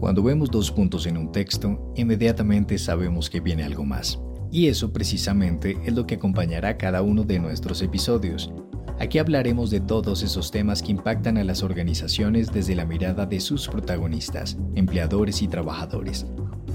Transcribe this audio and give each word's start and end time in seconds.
Cuando 0.00 0.22
vemos 0.22 0.50
dos 0.50 0.70
puntos 0.70 1.04
en 1.04 1.18
un 1.18 1.30
texto, 1.30 1.92
inmediatamente 1.94 2.78
sabemos 2.78 3.28
que 3.28 3.40
viene 3.40 3.64
algo 3.64 3.84
más. 3.84 4.18
Y 4.50 4.68
eso 4.68 4.94
precisamente 4.94 5.76
es 5.84 5.92
lo 5.92 6.06
que 6.06 6.14
acompañará 6.14 6.78
cada 6.78 7.02
uno 7.02 7.22
de 7.22 7.38
nuestros 7.38 7.82
episodios. 7.82 8.50
Aquí 8.98 9.18
hablaremos 9.18 9.70
de 9.70 9.80
todos 9.80 10.22
esos 10.22 10.50
temas 10.50 10.80
que 10.80 10.92
impactan 10.92 11.36
a 11.36 11.44
las 11.44 11.62
organizaciones 11.62 12.50
desde 12.50 12.74
la 12.74 12.86
mirada 12.86 13.26
de 13.26 13.40
sus 13.40 13.68
protagonistas, 13.68 14.56
empleadores 14.74 15.42
y 15.42 15.48
trabajadores, 15.48 16.24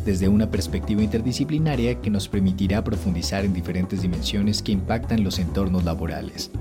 desde 0.05 0.30
una 0.30 0.52
perspectiva 0.52 1.02
interdisciplinaria 1.02 2.00
que 2.02 2.12
nos 2.12 2.28
permitirá 2.28 2.84
profundizar 2.84 3.44
en 3.44 3.54
diferentes 3.54 4.04
dimensiones 4.04 4.62
que 4.62 4.71
impactan 4.71 5.23
los 5.23 5.39
entornos 5.39 5.84
laborales. 5.84 6.52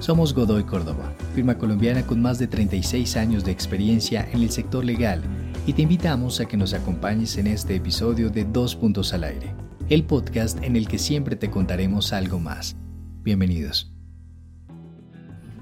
Somos 0.00 0.34
Godoy 0.34 0.64
Córdoba, 0.64 1.14
firma 1.36 1.56
colombiana 1.56 2.04
con 2.04 2.20
más 2.20 2.40
de 2.40 2.48
36 2.48 3.16
años 3.16 3.44
de 3.44 3.52
experiencia 3.52 4.28
en 4.32 4.42
el 4.42 4.50
sector 4.50 4.84
legal 4.84 5.22
y 5.66 5.72
te 5.72 5.82
invitamos 5.82 6.40
a 6.40 6.46
que 6.46 6.56
nos 6.56 6.74
acompañes 6.74 7.36
en 7.36 7.46
este 7.46 7.76
episodio 7.76 8.30
de 8.30 8.44
Dos 8.44 8.76
Puntos 8.76 9.12
al 9.12 9.24
Aire, 9.24 9.54
el 9.88 10.04
podcast 10.04 10.62
en 10.62 10.76
el 10.76 10.88
que 10.88 10.98
siempre 10.98 11.36
te 11.36 11.50
contaremos 11.50 12.12
algo 12.12 12.38
más. 12.38 12.76
Bienvenidos. 13.22 13.92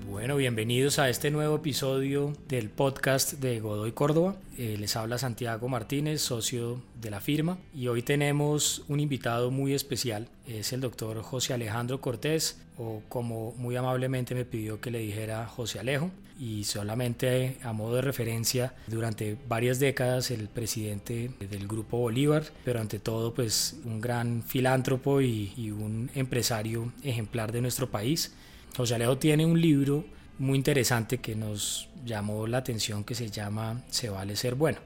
Bueno, 0.09 0.37
bienvenidos 0.37 0.99
a 0.99 1.09
este 1.09 1.31
nuevo 1.31 1.57
episodio 1.57 2.33
del 2.49 2.71
podcast 2.71 3.35
de 3.35 3.61
Godoy 3.61 3.93
Córdoba. 3.93 4.37
Eh, 4.59 4.77
les 4.77 4.97
habla 4.97 5.17
Santiago 5.17 5.69
Martínez, 5.69 6.21
socio 6.21 6.83
de 7.01 7.11
la 7.11 7.21
firma, 7.21 7.59
y 7.73 7.87
hoy 7.87 8.03
tenemos 8.03 8.85
un 8.89 8.99
invitado 8.99 9.51
muy 9.51 9.75
especial. 9.75 10.29
Es 10.47 10.73
el 10.73 10.81
doctor 10.81 11.23
José 11.23 11.55
Alejandro 11.55 12.01
Cortés, 12.01 12.61
o 12.79 13.03
como 13.09 13.53
muy 13.57 13.77
amablemente 13.77 14.35
me 14.35 14.45
pidió 14.45 14.81
que 14.81 14.91
le 14.91 15.01
dijera 15.01 15.47
José 15.47 15.81
Alejo, 15.81 16.11
y 16.39 16.65
solamente 16.65 17.57
a 17.63 17.73
modo 17.73 17.97
de 17.97 18.03
referencia, 18.03 18.75
durante 18.87 19.37
varias 19.49 19.81
décadas 19.81 20.31
el 20.31 20.49
presidente 20.49 21.31
del 21.41 21.67
Grupo 21.67 21.99
Bolívar, 21.99 22.45
pero 22.65 22.81
ante 22.81 23.01
todo 23.01 23.35
pues 23.35 23.81
un 23.85 24.01
gran 24.01 24.43
filántropo 24.43 25.21
y, 25.21 25.53
y 25.57 25.71
un 25.73 26.11
empresario 26.15 26.93
ejemplar 27.03 27.51
de 27.51 27.61
nuestro 27.61 27.91
país. 27.91 28.35
José 28.77 28.95
Alejo 28.95 29.19
tiene 29.19 29.45
un 29.45 29.61
libro 29.61 30.05
muy 30.39 30.57
interesante 30.57 31.19
que 31.19 31.35
nos 31.35 31.89
llamó 32.05 32.47
la 32.47 32.59
atención 32.59 33.03
que 33.03 33.17
se 33.17 33.29
llama 33.29 33.83
Se 33.91 34.09
vale 34.09 34.37
ser 34.37 34.55
bueno. 34.55 34.79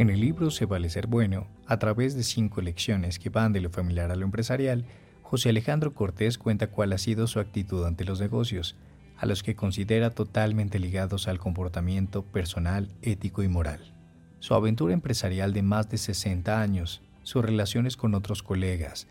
En 0.00 0.08
el 0.08 0.18
libro 0.18 0.50
Se 0.50 0.64
vale 0.64 0.88
ser 0.88 1.08
bueno, 1.08 1.46
a 1.66 1.78
través 1.78 2.14
de 2.16 2.22
cinco 2.22 2.62
lecciones 2.62 3.18
que 3.18 3.28
van 3.28 3.52
de 3.52 3.60
lo 3.60 3.68
familiar 3.68 4.10
a 4.10 4.16
lo 4.16 4.24
empresarial, 4.24 4.86
José 5.20 5.50
Alejandro 5.50 5.92
Cortés 5.92 6.38
cuenta 6.38 6.68
cuál 6.68 6.94
ha 6.94 6.96
sido 6.96 7.26
su 7.26 7.38
actitud 7.38 7.84
ante 7.84 8.06
los 8.06 8.18
negocios, 8.18 8.76
a 9.18 9.26
los 9.26 9.42
que 9.42 9.54
considera 9.54 10.08
totalmente 10.08 10.78
ligados 10.78 11.28
al 11.28 11.38
comportamiento 11.38 12.22
personal, 12.22 12.88
ético 13.02 13.42
y 13.42 13.48
moral. 13.48 13.92
Su 14.38 14.54
aventura 14.54 14.94
empresarial 14.94 15.52
de 15.52 15.60
más 15.60 15.90
de 15.90 15.98
60 15.98 16.62
años, 16.62 17.02
sus 17.22 17.44
relaciones 17.44 17.98
con 17.98 18.14
otros 18.14 18.42
colegas, 18.42 19.06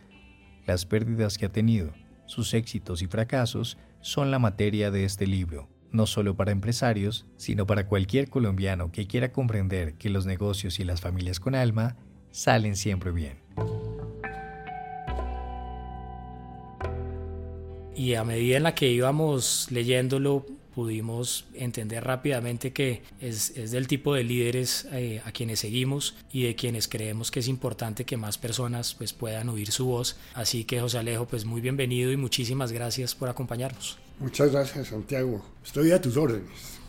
las 0.65 0.87
pérdidas 0.87 1.37
que 1.37 1.45
ha 1.45 1.51
tenido, 1.51 1.91
sus 2.25 2.55
éxitos 2.55 3.03
y 3.03 3.05
fracasos 3.05 3.77
son 4.01 4.31
la 4.31 4.39
materia 4.39 4.89
de 4.89 5.05
este 5.05 5.27
libro, 5.27 5.69
no 5.91 6.07
solo 6.07 6.35
para 6.35 6.51
empresarios, 6.51 7.25
sino 7.37 7.65
para 7.65 7.87
cualquier 7.87 8.29
colombiano 8.29 8.91
que 8.91 9.07
quiera 9.07 9.31
comprender 9.31 9.93
que 9.95 10.09
los 10.09 10.25
negocios 10.25 10.79
y 10.79 10.83
las 10.83 11.01
familias 11.01 11.39
con 11.39 11.55
alma 11.55 11.95
salen 12.31 12.75
siempre 12.75 13.11
bien. 13.11 13.37
Y 17.95 18.13
a 18.13 18.23
medida 18.23 18.57
en 18.57 18.63
la 18.63 18.75
que 18.75 18.89
íbamos 18.89 19.67
leyéndolo, 19.71 20.45
pudimos 20.73 21.43
entender 21.53 22.05
rápidamente 22.05 22.71
que 22.71 23.01
es, 23.19 23.53
del 23.71 23.87
tipo 23.87 24.13
de 24.13 24.23
líderes 24.23 24.87
eh, 24.93 25.21
a 25.25 25.33
quienes 25.33 25.59
seguimos 25.59 26.15
y 26.31 26.43
de 26.43 26.55
quienes 26.55 26.87
creemos 26.87 27.31
que 27.31 27.41
es 27.41 27.49
importante 27.49 28.05
que 28.05 28.15
más 28.15 28.37
personas 28.37 28.93
pues, 28.93 29.11
puedan 29.11 29.49
oír 29.49 29.71
su 29.71 29.87
voz. 29.87 30.15
Así 30.33 30.63
que 30.63 30.79
José 30.79 30.99
Alejo, 30.99 31.27
pues 31.27 31.43
muy 31.43 31.59
bienvenido 31.59 32.13
y 32.13 32.15
muchísimas 32.15 32.71
gracias 32.71 33.15
por 33.15 33.27
acompañarnos. 33.27 33.97
Muchas 34.19 34.51
gracias 34.51 34.87
Santiago, 34.87 35.43
estoy 35.63 35.91
a 35.91 36.01
tus 36.01 36.17
órdenes. 36.17 36.79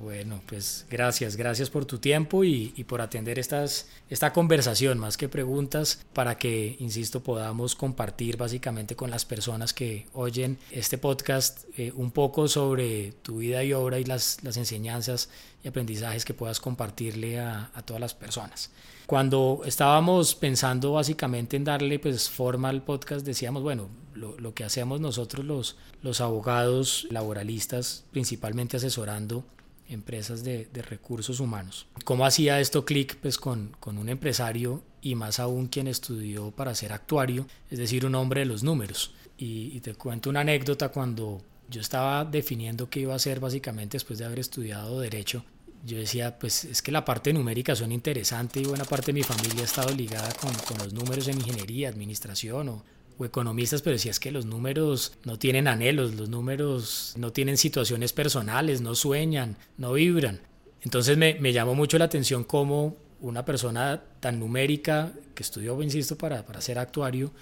Bueno, 0.00 0.40
pues 0.46 0.86
gracias, 0.88 1.36
gracias 1.36 1.68
por 1.68 1.84
tu 1.84 1.98
tiempo 1.98 2.42
y, 2.42 2.68
por 2.88 3.02
atender 3.02 3.38
estas, 3.38 3.86
esta 4.08 4.32
conversación, 4.32 4.98
más 4.98 5.18
que 5.18 5.28
preguntas, 5.28 6.00
para 6.14 6.38
que, 6.38 6.76
insisto, 6.78 7.22
podamos 7.22 7.74
compartir 7.74 8.38
básicamente 8.38 8.96
con 8.96 9.10
las 9.10 9.26
personas 9.26 9.74
que 9.74 10.06
oyen 10.14 10.58
este 10.70 10.96
podcast 10.96 11.64
eh, 11.76 11.92
un 11.94 12.12
poco 12.12 12.48
sobre 12.48 13.12
tu 13.22 13.38
vida 13.38 13.62
y 13.62 13.74
obra 13.74 13.98
y 13.98 14.04
las, 14.04 14.42
las 14.42 14.56
enseñanzas 14.56 15.28
y 15.62 15.68
aprendizajes 15.68 16.24
que 16.24 16.32
puedas 16.32 16.60
compartirle 16.60 17.38
a, 17.38 17.70
a, 17.74 17.82
todas 17.82 18.00
las 18.00 18.14
personas. 18.14 18.70
Cuando 19.10 19.62
estábamos 19.64 20.36
pensando 20.36 20.92
básicamente 20.92 21.56
en 21.56 21.64
darle 21.64 21.98
pues 21.98 22.30
forma 22.30 22.68
al 22.68 22.84
podcast, 22.84 23.26
decíamos, 23.26 23.60
bueno, 23.60 23.88
lo, 24.14 24.38
lo 24.38 24.54
que 24.54 24.62
hacemos 24.62 25.00
nosotros 25.00 25.44
los, 25.44 25.76
los 26.00 26.20
abogados 26.20 27.08
laboralistas, 27.10 28.04
principalmente 28.12 28.76
asesorando 28.76 29.42
empresas 29.88 30.44
de, 30.44 30.68
recursos 30.88 31.40
humanos. 31.40 31.88
¿Cómo 32.04 32.24
hacía 32.24 32.60
esto 32.60 32.84
clic 32.84 33.16
pues, 33.16 33.36
con, 33.36 33.74
con, 33.80 33.98
un 33.98 34.10
empresario 34.10 34.80
y 35.02 35.16
más 35.16 35.40
aún 35.40 35.66
quien 35.66 35.88
estudió 35.88 36.52
para 36.52 36.76
ser 36.76 36.92
actuario, 36.92 37.48
es 37.68 37.80
decir, 37.80 38.06
un 38.06 38.14
hombre 38.14 38.42
de 38.42 38.46
los 38.46 38.62
números? 38.62 39.12
Y, 39.36 39.72
y, 39.74 39.80
te 39.80 39.92
cuento 39.94 40.30
una 40.30 40.42
anécdota 40.42 40.90
cuando 40.90 41.42
yo 41.68 41.80
estaba 41.80 42.24
definiendo 42.24 42.88
qué 42.88 43.00
iba 43.00 43.14
a 43.14 43.16
hacer 43.16 43.40
básicamente 43.40 43.96
después 43.96 44.20
de 44.20 44.26
haber 44.26 44.38
estudiado 44.38 45.00
derecho. 45.00 45.44
Yo 45.84 45.98
decía, 45.98 46.38
pues 46.38 46.64
es 46.64 46.82
que 46.82 46.92
la 46.92 47.04
parte 47.04 47.32
numérica 47.32 47.74
son 47.74 47.90
interesante 47.92 48.60
y 48.60 48.64
buena 48.64 48.84
parte 48.84 49.06
de 49.06 49.14
mi 49.14 49.22
familia 49.22 49.62
ha 49.62 49.64
estado 49.64 49.94
ligada 49.94 50.32
con, 50.34 50.52
con 50.54 50.78
los 50.78 50.92
números 50.92 51.26
en 51.28 51.38
ingeniería, 51.38 51.88
administración 51.88 52.68
o, 52.68 52.84
o 53.16 53.24
economistas, 53.24 53.80
pero 53.82 53.94
decía 53.94 54.10
es 54.10 54.20
que 54.20 54.30
los 54.30 54.44
números 54.44 55.14
no 55.24 55.38
tienen 55.38 55.68
anhelos, 55.68 56.14
los 56.14 56.28
números 56.28 57.14
no 57.16 57.32
tienen 57.32 57.56
situaciones 57.56 58.12
personales, 58.12 58.80
no 58.80 58.94
sueñan, 58.94 59.56
no 59.78 59.94
vibran. 59.94 60.40
Entonces 60.82 61.16
me, 61.16 61.34
me 61.40 61.52
llamó 61.52 61.74
mucho 61.74 61.98
la 61.98 62.06
atención 62.06 62.44
cómo 62.44 62.96
una 63.20 63.44
persona 63.44 64.02
tan 64.20 64.38
numérica, 64.38 65.12
que 65.34 65.42
estudió, 65.42 65.80
insisto, 65.82 66.16
para, 66.16 66.44
para 66.44 66.60
ser 66.60 66.78
actuario, 66.78 67.32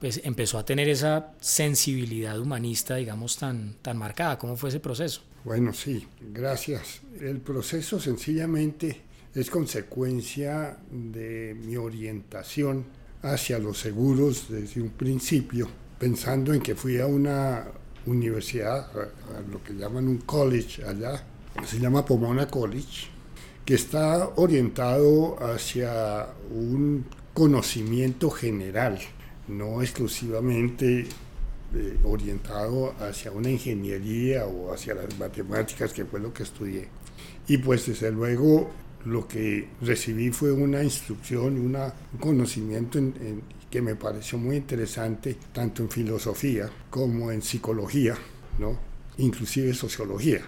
pues 0.00 0.20
empezó 0.24 0.58
a 0.58 0.64
tener 0.64 0.88
esa 0.88 1.32
sensibilidad 1.40 2.38
humanista, 2.38 2.96
digamos, 2.96 3.36
tan, 3.36 3.74
tan 3.82 3.96
marcada. 3.96 4.38
¿Cómo 4.38 4.56
fue 4.56 4.70
ese 4.70 4.80
proceso? 4.80 5.22
Bueno, 5.46 5.72
sí, 5.72 6.04
gracias. 6.32 7.02
El 7.20 7.40
proceso 7.40 8.00
sencillamente 8.00 9.02
es 9.32 9.48
consecuencia 9.48 10.76
de 10.90 11.54
mi 11.54 11.76
orientación 11.76 12.84
hacia 13.22 13.60
los 13.60 13.78
seguros 13.78 14.48
desde 14.48 14.82
un 14.82 14.90
principio, 14.90 15.68
pensando 16.00 16.52
en 16.52 16.60
que 16.60 16.74
fui 16.74 16.98
a 16.98 17.06
una 17.06 17.64
universidad, 18.06 18.90
a 18.90 19.40
lo 19.48 19.62
que 19.62 19.74
llaman 19.74 20.08
un 20.08 20.18
college 20.18 20.82
allá, 20.82 21.24
se 21.64 21.78
llama 21.78 22.04
Pomona 22.04 22.48
College, 22.48 23.06
que 23.64 23.74
está 23.74 24.32
orientado 24.34 25.36
hacia 25.40 26.26
un 26.50 27.06
conocimiento 27.32 28.30
general, 28.30 28.98
no 29.46 29.80
exclusivamente 29.80 31.06
eh, 31.76 31.98
orientado 32.04 32.94
hacia 33.00 33.30
una 33.30 33.50
ingeniería 33.50 34.46
o 34.46 34.72
hacia 34.72 34.94
las 34.94 35.18
matemáticas, 35.18 35.92
que 35.92 36.04
fue 36.04 36.20
lo 36.20 36.32
que 36.32 36.42
estudié. 36.42 36.88
Y 37.48 37.58
pues 37.58 37.86
desde 37.86 38.10
luego 38.10 38.70
lo 39.04 39.28
que 39.28 39.68
recibí 39.82 40.30
fue 40.30 40.52
una 40.52 40.82
instrucción, 40.82 41.58
una, 41.58 41.92
un 42.12 42.18
conocimiento 42.18 42.98
que 43.70 43.82
me 43.82 43.94
pareció 43.94 44.38
muy 44.38 44.56
interesante, 44.56 45.36
tanto 45.52 45.82
en 45.82 45.90
filosofía 45.90 46.70
como 46.90 47.30
en 47.30 47.42
psicología, 47.42 48.16
¿no? 48.58 48.78
inclusive 49.18 49.74
sociología. 49.74 50.40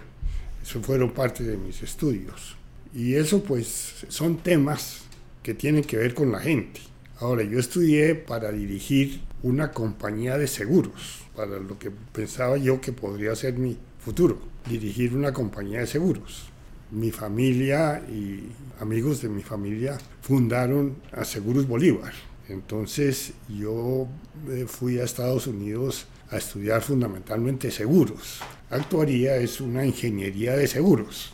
Eso 0.61 0.81
fueron 0.81 1.11
parte 1.11 1.43
de 1.43 1.57
mis 1.57 1.81
estudios. 1.81 2.57
Y 2.93 3.13
eso 3.15 3.43
pues 3.43 4.05
son 4.07 4.37
temas 4.37 5.01
que 5.43 5.53
tienen 5.53 5.83
que 5.83 5.97
ver 5.97 6.13
con 6.13 6.31
la 6.31 6.39
gente. 6.39 6.81
Ahora, 7.19 7.43
yo 7.43 7.59
estudié 7.59 8.15
para 8.15 8.51
dirigir 8.51 9.21
una 9.43 9.71
compañía 9.71 10.37
de 10.37 10.47
seguros, 10.47 11.25
para 11.39 11.57
lo 11.57 11.79
que 11.79 11.89
pensaba 11.89 12.57
yo 12.57 12.81
que 12.81 12.91
podría 12.91 13.33
ser 13.33 13.53
mi 13.53 13.77
futuro, 14.03 14.37
dirigir 14.67 15.15
una 15.15 15.31
compañía 15.31 15.79
de 15.79 15.87
seguros 15.87 16.49
mi 16.91 17.11
familia 17.11 18.01
y 18.09 18.49
amigos 18.79 19.21
de 19.21 19.29
mi 19.29 19.43
familia 19.43 19.97
fundaron 20.21 20.95
a 21.11 21.23
Seguros 21.23 21.67
Bolívar. 21.67 22.13
Entonces 22.47 23.33
yo 23.47 24.07
eh, 24.49 24.65
fui 24.67 24.99
a 24.99 25.03
Estados 25.03 25.45
Unidos 25.47 26.07
a 26.31 26.37
estudiar 26.37 26.81
fundamentalmente 26.81 27.69
seguros. 27.69 28.39
Actuaría 28.69 29.35
es 29.37 29.61
una 29.61 29.85
ingeniería 29.85 30.55
de 30.55 30.67
seguros. 30.67 31.33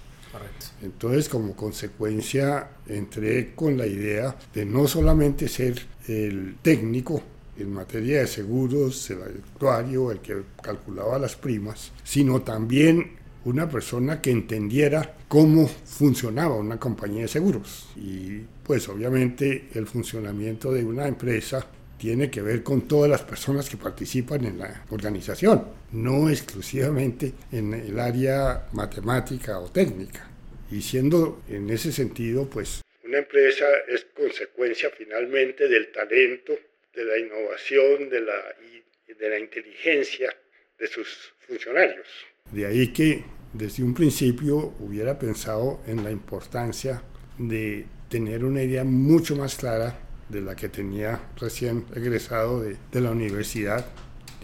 Entonces, 0.82 1.30
como 1.30 1.56
consecuencia, 1.56 2.68
entré 2.88 3.56
con 3.56 3.78
la 3.78 3.88
idea 3.88 4.36
de 4.54 4.66
no 4.66 4.86
solamente 4.88 5.48
ser 5.48 5.82
el 6.10 6.58
técnico 6.62 7.24
en 7.58 7.72
materia 7.72 8.20
de 8.20 8.28
seguros, 8.28 9.10
el 9.10 9.22
actuario, 9.22 10.12
el 10.12 10.20
que 10.20 10.42
calculaba 10.62 11.20
las 11.20 11.36
primas, 11.36 11.92
sino 12.04 12.42
también 12.42 13.18
una 13.46 13.70
persona 13.70 14.22
que 14.22 14.32
entendiera 14.32 15.16
cómo 15.28 15.68
funcionaba 15.68 16.56
una 16.56 16.80
compañía 16.80 17.24
de 17.24 17.28
seguros. 17.28 17.90
Y 17.96 18.40
pues 18.64 18.90
obviamente 18.90 19.70
el 19.76 19.86
funcionamiento 19.88 20.72
de 20.72 20.84
una 20.84 21.08
empresa 21.08 21.66
tiene 21.98 22.30
que 22.30 22.42
ver 22.42 22.64
con 22.64 22.88
todas 22.88 23.10
las 23.10 23.22
personas 23.22 23.70
que 23.70 23.78
participan 23.78 24.46
en 24.46 24.60
la 24.60 24.84
organización, 24.90 25.66
no 25.92 26.30
exclusivamente 26.30 27.34
en 27.52 27.74
el 27.74 28.00
área 28.00 28.68
matemática 28.74 29.60
o 29.60 29.72
técnica. 29.72 30.30
Y 30.72 30.82
siendo 30.82 31.44
en 31.48 31.70
ese 31.70 31.92
sentido, 31.92 32.50
pues 32.50 32.82
una 33.04 33.20
empresa 33.20 33.66
es 33.88 34.08
consecuencia 34.16 34.90
finalmente 34.98 35.68
del 35.68 35.92
talento, 35.92 36.54
de 36.96 37.06
la 37.06 37.18
innovación, 37.18 38.10
de 38.10 38.22
la, 38.22 38.34
de 39.20 39.30
la 39.30 39.40
inteligencia 39.40 40.36
de 40.80 40.88
sus 40.88 41.34
funcionarios. 41.48 42.08
De 42.52 42.66
ahí 42.66 42.94
que 42.94 43.24
desde 43.54 43.84
un 43.84 43.94
principio 43.94 44.74
hubiera 44.80 45.18
pensado 45.18 45.82
en 45.88 46.04
la 46.04 46.12
importancia 46.12 47.02
de 47.38 47.86
tener 48.10 48.44
una 48.44 48.64
idea 48.64 48.84
mucho 48.84 49.36
más 49.36 49.56
clara 49.56 50.00
de 50.30 50.42
la 50.42 50.56
que 50.56 50.70
tenía 50.70 51.30
recién 51.40 51.86
egresado 51.96 52.62
de, 52.62 52.78
de 52.92 53.02
la 53.02 53.12
universidad 53.12 53.86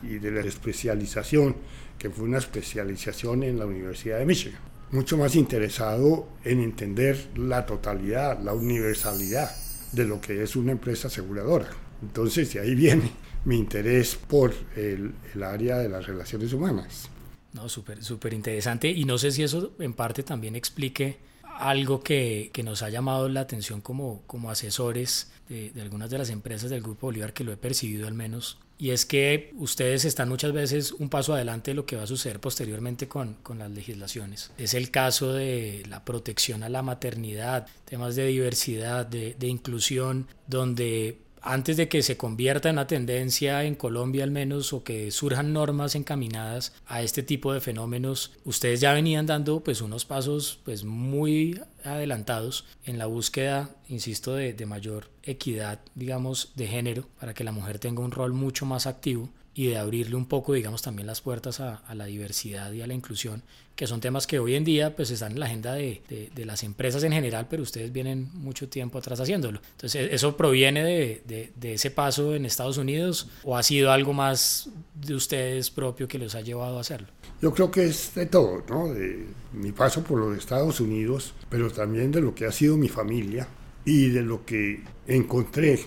y 0.03 0.19
de 0.19 0.31
la 0.31 0.41
especialización, 0.41 1.55
que 1.97 2.09
fue 2.09 2.25
una 2.25 2.39
especialización 2.39 3.43
en 3.43 3.59
la 3.59 3.65
Universidad 3.65 4.19
de 4.19 4.25
Michigan. 4.25 4.59
Mucho 4.91 5.17
más 5.17 5.35
interesado 5.35 6.27
en 6.43 6.59
entender 6.61 7.17
la 7.35 7.65
totalidad, 7.65 8.39
la 8.39 8.53
universalidad 8.53 9.51
de 9.91 10.05
lo 10.05 10.19
que 10.19 10.41
es 10.41 10.55
una 10.55 10.71
empresa 10.71 11.07
aseguradora. 11.07 11.69
Entonces, 12.01 12.53
de 12.53 12.59
ahí 12.59 12.75
viene 12.75 13.11
mi 13.45 13.57
interés 13.57 14.15
por 14.15 14.53
el, 14.75 15.13
el 15.33 15.43
área 15.43 15.77
de 15.77 15.89
las 15.89 16.05
relaciones 16.05 16.53
humanas. 16.53 17.09
No, 17.53 17.67
súper, 17.67 18.03
súper 18.03 18.33
interesante. 18.33 18.89
Y 18.89 19.05
no 19.05 19.17
sé 19.17 19.31
si 19.31 19.43
eso 19.43 19.73
en 19.79 19.93
parte 19.93 20.23
también 20.23 20.55
explique 20.55 21.19
algo 21.43 22.01
que, 22.01 22.49
que, 22.53 22.63
nos 22.63 22.81
ha 22.81 22.89
llamado 22.89 23.29
la 23.29 23.41
atención 23.41 23.81
como, 23.81 24.23
como 24.25 24.49
asesores 24.49 25.31
de, 25.49 25.71
de, 25.71 25.81
algunas 25.81 26.09
de 26.09 26.17
las 26.17 26.29
empresas 26.29 26.69
del 26.69 26.81
Grupo 26.81 27.07
Bolívar, 27.07 27.33
que 27.33 27.43
lo 27.43 27.51
he 27.51 27.57
percibido 27.57 28.07
al 28.07 28.13
menos, 28.13 28.57
y 28.81 28.89
es 28.89 29.05
que 29.05 29.53
ustedes 29.57 30.05
están 30.05 30.27
muchas 30.27 30.53
veces 30.53 30.91
un 30.93 31.09
paso 31.09 31.35
adelante 31.35 31.69
de 31.69 31.75
lo 31.75 31.85
que 31.85 31.97
va 31.97 32.03
a 32.03 32.07
suceder 32.07 32.39
posteriormente 32.39 33.07
con, 33.07 33.35
con 33.43 33.59
las 33.59 33.69
legislaciones. 33.69 34.51
Es 34.57 34.73
el 34.73 34.89
caso 34.89 35.33
de 35.33 35.83
la 35.87 36.03
protección 36.03 36.63
a 36.63 36.69
la 36.69 36.81
maternidad, 36.81 37.67
temas 37.85 38.15
de 38.15 38.25
diversidad, 38.25 39.05
de, 39.05 39.35
de 39.37 39.47
inclusión, 39.47 40.27
donde 40.47 41.19
antes 41.41 41.77
de 41.77 41.89
que 41.89 42.03
se 42.03 42.17
convierta 42.17 42.69
en 42.69 42.75
una 42.75 42.87
tendencia 42.87 43.63
en 43.63 43.75
Colombia 43.75 44.23
al 44.23 44.31
menos 44.31 44.73
o 44.73 44.83
que 44.83 45.11
surjan 45.11 45.53
normas 45.53 45.95
encaminadas 45.95 46.73
a 46.85 47.01
este 47.01 47.23
tipo 47.23 47.53
de 47.53 47.61
fenómenos, 47.61 48.31
ustedes 48.45 48.79
ya 48.79 48.93
venían 48.93 49.25
dando 49.25 49.61
pues 49.61 49.81
unos 49.81 50.05
pasos 50.05 50.59
pues 50.63 50.83
muy 50.83 51.59
adelantados 51.83 52.65
en 52.85 52.97
la 52.97 53.07
búsqueda, 53.07 53.71
insisto, 53.89 54.35
de, 54.35 54.53
de 54.53 54.65
mayor 54.65 55.09
equidad, 55.23 55.79
digamos, 55.95 56.51
de 56.55 56.67
género 56.67 57.07
para 57.19 57.33
que 57.33 57.43
la 57.43 57.51
mujer 57.51 57.79
tenga 57.79 58.01
un 58.01 58.11
rol 58.11 58.33
mucho 58.33 58.65
más 58.65 58.87
activo 58.87 59.29
y 59.53 59.67
de 59.67 59.77
abrirle 59.77 60.15
un 60.15 60.25
poco, 60.25 60.53
digamos, 60.53 60.81
también 60.81 61.07
las 61.07 61.21
puertas 61.21 61.59
a, 61.59 61.83
la 61.93 62.05
diversidad 62.05 62.71
y 62.71 62.81
a 62.81 62.87
la 62.87 62.93
inclusión, 62.93 63.43
que 63.75 63.85
son 63.87 63.99
temas 63.99 64.27
que 64.27 64.39
hoy 64.39 64.55
en 64.55 64.63
día 64.63 64.95
pues 64.95 65.11
están 65.11 65.33
en 65.33 65.39
la 65.39 65.47
agenda 65.47 65.73
de, 65.73 66.01
de, 66.07 66.29
de 66.33 66.45
las 66.45 66.63
empresas 66.63 67.03
en 67.03 67.11
general, 67.11 67.47
pero 67.49 67.63
ustedes 67.63 67.91
vienen 67.91 68.29
mucho 68.33 68.69
tiempo 68.69 68.99
atrás 68.99 69.19
haciéndolo. 69.19 69.59
Entonces, 69.71 70.09
¿eso 70.11 70.37
proviene 70.37 70.83
de, 70.83 71.51
de 71.55 71.73
ese 71.73 71.91
paso 71.91 72.35
en 72.35 72.45
Estados 72.45 72.77
Unidos 72.77 73.27
o 73.43 73.57
ha 73.57 73.63
sido 73.63 73.91
algo 73.91 74.13
más 74.13 74.69
de 74.93 75.15
ustedes 75.15 75.69
propio 75.69 76.07
que 76.07 76.17
los 76.17 76.35
ha 76.35 76.41
llevado 76.41 76.77
a 76.77 76.81
hacerlo? 76.81 77.07
Yo 77.41 77.51
creo 77.53 77.71
que 77.71 77.85
es 77.85 78.13
de 78.13 78.27
todo, 78.27 78.63
¿no? 78.69 78.93
De 78.93 79.25
mi 79.51 79.71
paso 79.71 80.03
por 80.03 80.19
los 80.19 80.37
Estados 80.37 80.79
Unidos, 80.79 81.33
pero 81.49 81.71
también 81.71 82.11
de 82.11 82.21
lo 82.21 82.35
que 82.35 82.45
ha 82.45 82.51
sido 82.51 82.77
mi 82.77 82.87
familia 82.87 83.47
y 83.83 84.09
de 84.09 84.21
lo 84.21 84.45
que 84.45 84.83
encontré 85.07 85.79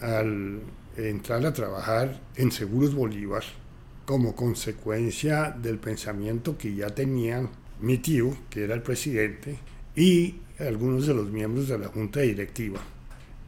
al 0.00 0.60
entrar 0.96 1.44
a 1.44 1.52
trabajar 1.52 2.20
en 2.36 2.50
Seguros 2.50 2.94
Bolívar 2.94 3.44
como 4.04 4.34
consecuencia 4.34 5.50
del 5.50 5.78
pensamiento 5.78 6.56
que 6.56 6.74
ya 6.74 6.88
tenían 6.88 7.50
mi 7.80 7.98
tío, 7.98 8.36
que 8.48 8.64
era 8.64 8.74
el 8.74 8.82
presidente, 8.82 9.58
y 9.94 10.36
algunos 10.58 11.06
de 11.06 11.14
los 11.14 11.30
miembros 11.30 11.68
de 11.68 11.78
la 11.78 11.88
junta 11.88 12.20
directiva, 12.20 12.80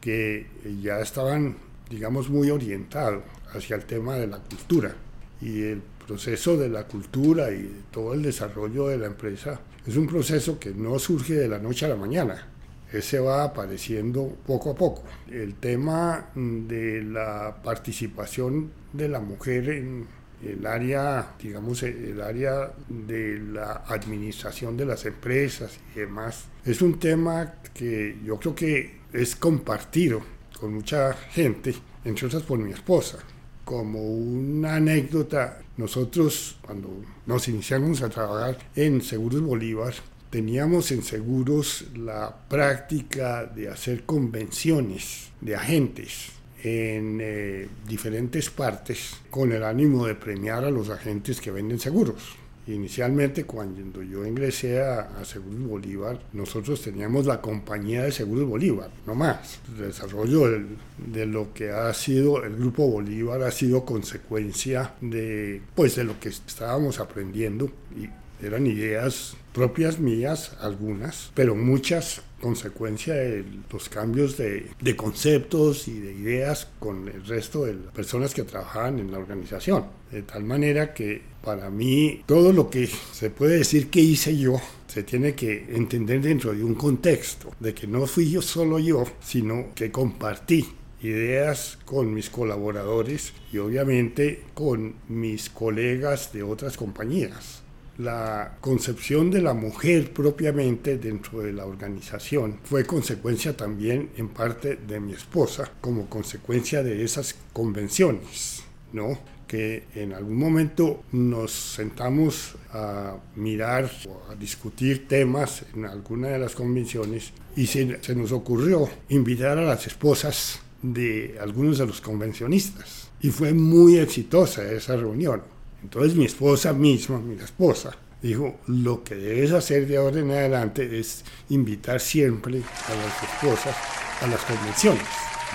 que 0.01 0.47
ya 0.81 0.99
estaban, 0.99 1.55
digamos, 1.89 2.29
muy 2.29 2.49
orientados 2.51 3.23
hacia 3.53 3.75
el 3.75 3.85
tema 3.85 4.15
de 4.15 4.27
la 4.27 4.39
cultura. 4.39 4.95
Y 5.41 5.61
el 5.61 5.81
proceso 6.05 6.57
de 6.57 6.69
la 6.69 6.85
cultura 6.85 7.51
y 7.51 7.83
todo 7.91 8.13
el 8.13 8.21
desarrollo 8.21 8.87
de 8.87 8.97
la 8.97 9.07
empresa 9.07 9.59
es 9.85 9.95
un 9.95 10.07
proceso 10.07 10.59
que 10.59 10.71
no 10.71 10.99
surge 10.99 11.33
de 11.33 11.47
la 11.47 11.59
noche 11.59 11.85
a 11.85 11.89
la 11.89 11.95
mañana, 11.95 12.47
ese 12.91 13.19
va 13.19 13.43
apareciendo 13.43 14.37
poco 14.45 14.71
a 14.71 14.75
poco. 14.75 15.03
El 15.29 15.55
tema 15.55 16.29
de 16.35 17.03
la 17.03 17.61
participación 17.63 18.71
de 18.93 19.07
la 19.07 19.19
mujer 19.19 19.69
en 19.69 20.07
el 20.43 20.65
área, 20.65 21.35
digamos, 21.41 21.83
el 21.83 22.21
área 22.21 22.71
de 22.87 23.39
la 23.39 23.83
administración 23.87 24.77
de 24.77 24.85
las 24.85 25.05
empresas 25.05 25.77
y 25.95 25.99
demás, 25.99 26.45
es 26.65 26.81
un 26.81 26.97
tema 26.97 27.55
que 27.73 28.17
yo 28.23 28.39
creo 28.39 28.55
que 28.55 28.99
es 29.11 29.35
compartido 29.35 30.21
con 30.59 30.73
mucha 30.73 31.13
gente, 31.13 31.73
entre 32.05 32.27
otras 32.27 32.43
por 32.43 32.59
mi 32.59 32.71
esposa. 32.71 33.19
Como 33.65 34.01
una 34.01 34.75
anécdota, 34.75 35.59
nosotros 35.77 36.57
cuando 36.61 36.89
nos 37.25 37.47
iniciamos 37.47 38.01
a 38.01 38.09
trabajar 38.09 38.57
en 38.75 39.01
Seguros 39.01 39.41
Bolívar, 39.41 39.93
teníamos 40.29 40.91
en 40.91 41.03
seguros 41.03 41.85
la 41.95 42.35
práctica 42.47 43.45
de 43.45 43.69
hacer 43.69 44.03
convenciones 44.03 45.31
de 45.41 45.55
agentes 45.55 46.31
en 46.63 47.19
eh, 47.21 47.67
diferentes 47.87 48.49
partes 48.49 49.15
con 49.29 49.51
el 49.51 49.63
ánimo 49.63 50.05
de 50.05 50.15
premiar 50.15 50.65
a 50.65 50.71
los 50.71 50.89
agentes 50.89 51.39
que 51.39 51.51
venden 51.51 51.79
seguros. 51.79 52.35
Inicialmente, 52.67 53.45
cuando 53.45 54.03
yo 54.03 54.27
ingresé 54.27 54.79
a, 54.79 54.99
a, 55.19 55.25
Seguros 55.25 55.67
Bolívar, 55.67 56.19
nosotros 56.33 56.79
teníamos 56.83 57.25
la 57.25 57.41
compañía 57.41 58.03
de 58.03 58.11
Seguros 58.11 58.47
Bolívar, 58.47 58.91
no 59.07 59.15
más. 59.15 59.59
El 59.69 59.87
desarrollo 59.87 60.51
del, 60.51 60.67
de 60.97 61.25
lo 61.25 61.51
que 61.51 61.71
ha 61.71 61.91
sido 61.95 62.43
el 62.43 62.55
Grupo 62.57 62.87
Bolívar 62.87 63.41
ha 63.41 63.49
sido 63.49 63.85
consecuencia 63.85 64.93
de, 65.01 65.63
pues, 65.73 65.95
de 65.95 66.03
lo 66.03 66.19
que 66.19 66.29
estábamos 66.29 66.99
aprendiendo 66.99 67.71
y 67.97 68.07
eran 68.45 68.67
ideas 68.67 69.35
propias 69.53 69.99
mías, 69.99 70.55
algunas, 70.61 71.31
pero 71.33 71.55
muchas 71.55 72.21
consecuencia 72.39 73.13
de 73.13 73.43
los 73.71 73.89
cambios 73.89 74.37
de, 74.37 74.67
de, 74.81 74.95
conceptos 74.95 75.87
y 75.87 75.99
de 75.99 76.13
ideas 76.13 76.67
con 76.79 77.07
el 77.07 77.25
resto 77.25 77.65
de 77.65 77.73
las 77.73 77.93
personas 77.93 78.33
que 78.33 78.43
trabajaban 78.43 78.99
en 78.99 79.11
la 79.11 79.19
organización. 79.19 79.85
De 80.11 80.23
tal 80.23 80.43
manera 80.43 80.93
que 80.93 81.21
para 81.43 81.69
mí 81.69 82.23
todo 82.25 82.51
lo 82.53 82.69
que 82.69 82.87
se 82.87 83.29
puede 83.29 83.57
decir 83.57 83.89
que 83.89 83.99
hice 83.99 84.37
yo 84.37 84.59
se 84.87 85.03
tiene 85.03 85.35
que 85.35 85.65
entender 85.75 86.21
dentro 86.21 86.53
de 86.53 86.63
un 86.63 86.75
contexto, 86.75 87.51
de 87.59 87.73
que 87.73 87.85
no 87.85 88.07
fui 88.07 88.29
yo 88.31 88.41
solo 88.41 88.79
yo, 88.79 89.03
sino 89.21 89.73
que 89.75 89.91
compartí 89.91 90.65
ideas 91.01 91.77
con 91.85 92.13
mis 92.13 92.29
colaboradores 92.29 93.33
y 93.53 93.57
obviamente 93.59 94.43
con 94.53 94.95
mis 95.07 95.49
colegas 95.49 96.33
de 96.33 96.43
otras 96.43 96.75
compañías 96.75 97.63
la 97.99 98.55
concepción 98.61 99.29
de 99.29 99.41
la 99.41 99.53
mujer 99.53 100.13
propiamente 100.13 100.97
dentro 100.97 101.41
de 101.41 101.51
la 101.51 101.65
organización 101.65 102.59
fue 102.63 102.85
consecuencia 102.85 103.57
también 103.57 104.11
en 104.15 104.29
parte 104.29 104.77
de 104.77 105.01
mi 105.01 105.11
esposa, 105.11 105.69
como 105.81 106.09
consecuencia 106.09 106.81
de 106.81 107.03
esas 107.03 107.35
convenciones, 107.51 108.63
¿no? 108.93 109.19
que 109.45 109.83
en 109.95 110.13
algún 110.13 110.37
momento 110.37 111.03
nos 111.11 111.51
sentamos 111.51 112.55
a 112.71 113.17
mirar 113.35 113.91
o 114.07 114.31
a 114.31 114.35
discutir 114.35 115.07
temas 115.07 115.65
en 115.75 115.85
alguna 115.85 116.29
de 116.29 116.39
las 116.39 116.55
convenciones 116.55 117.33
y 117.55 117.65
se, 117.67 118.01
se 118.01 118.15
nos 118.15 118.31
ocurrió 118.31 118.87
invitar 119.09 119.57
a 119.57 119.63
las 119.63 119.87
esposas 119.87 120.59
de 120.81 121.37
algunos 121.41 121.79
de 121.79 121.87
los 121.87 121.99
convencionistas. 121.99 123.09
Y 123.21 123.31
fue 123.31 123.53
muy 123.53 123.97
exitosa 123.97 124.71
esa 124.71 124.95
reunión 124.95 125.41
entonces 125.81 126.15
mi 126.15 126.25
esposa 126.25 126.73
misma, 126.73 127.19
mi 127.19 127.35
esposa, 127.35 127.95
dijo, 128.21 128.59
lo 128.67 129.03
que 129.03 129.15
debes 129.15 129.51
hacer 129.51 129.87
de 129.87 129.97
ahora 129.97 130.19
en 130.19 130.31
adelante 130.31 130.99
es 130.99 131.23
invitar 131.49 131.99
siempre 131.99 132.57
a 132.57 132.95
las 132.95 133.23
esposas 133.23 133.75
a 134.21 134.27
las 134.27 134.41
convenciones. 134.41 135.05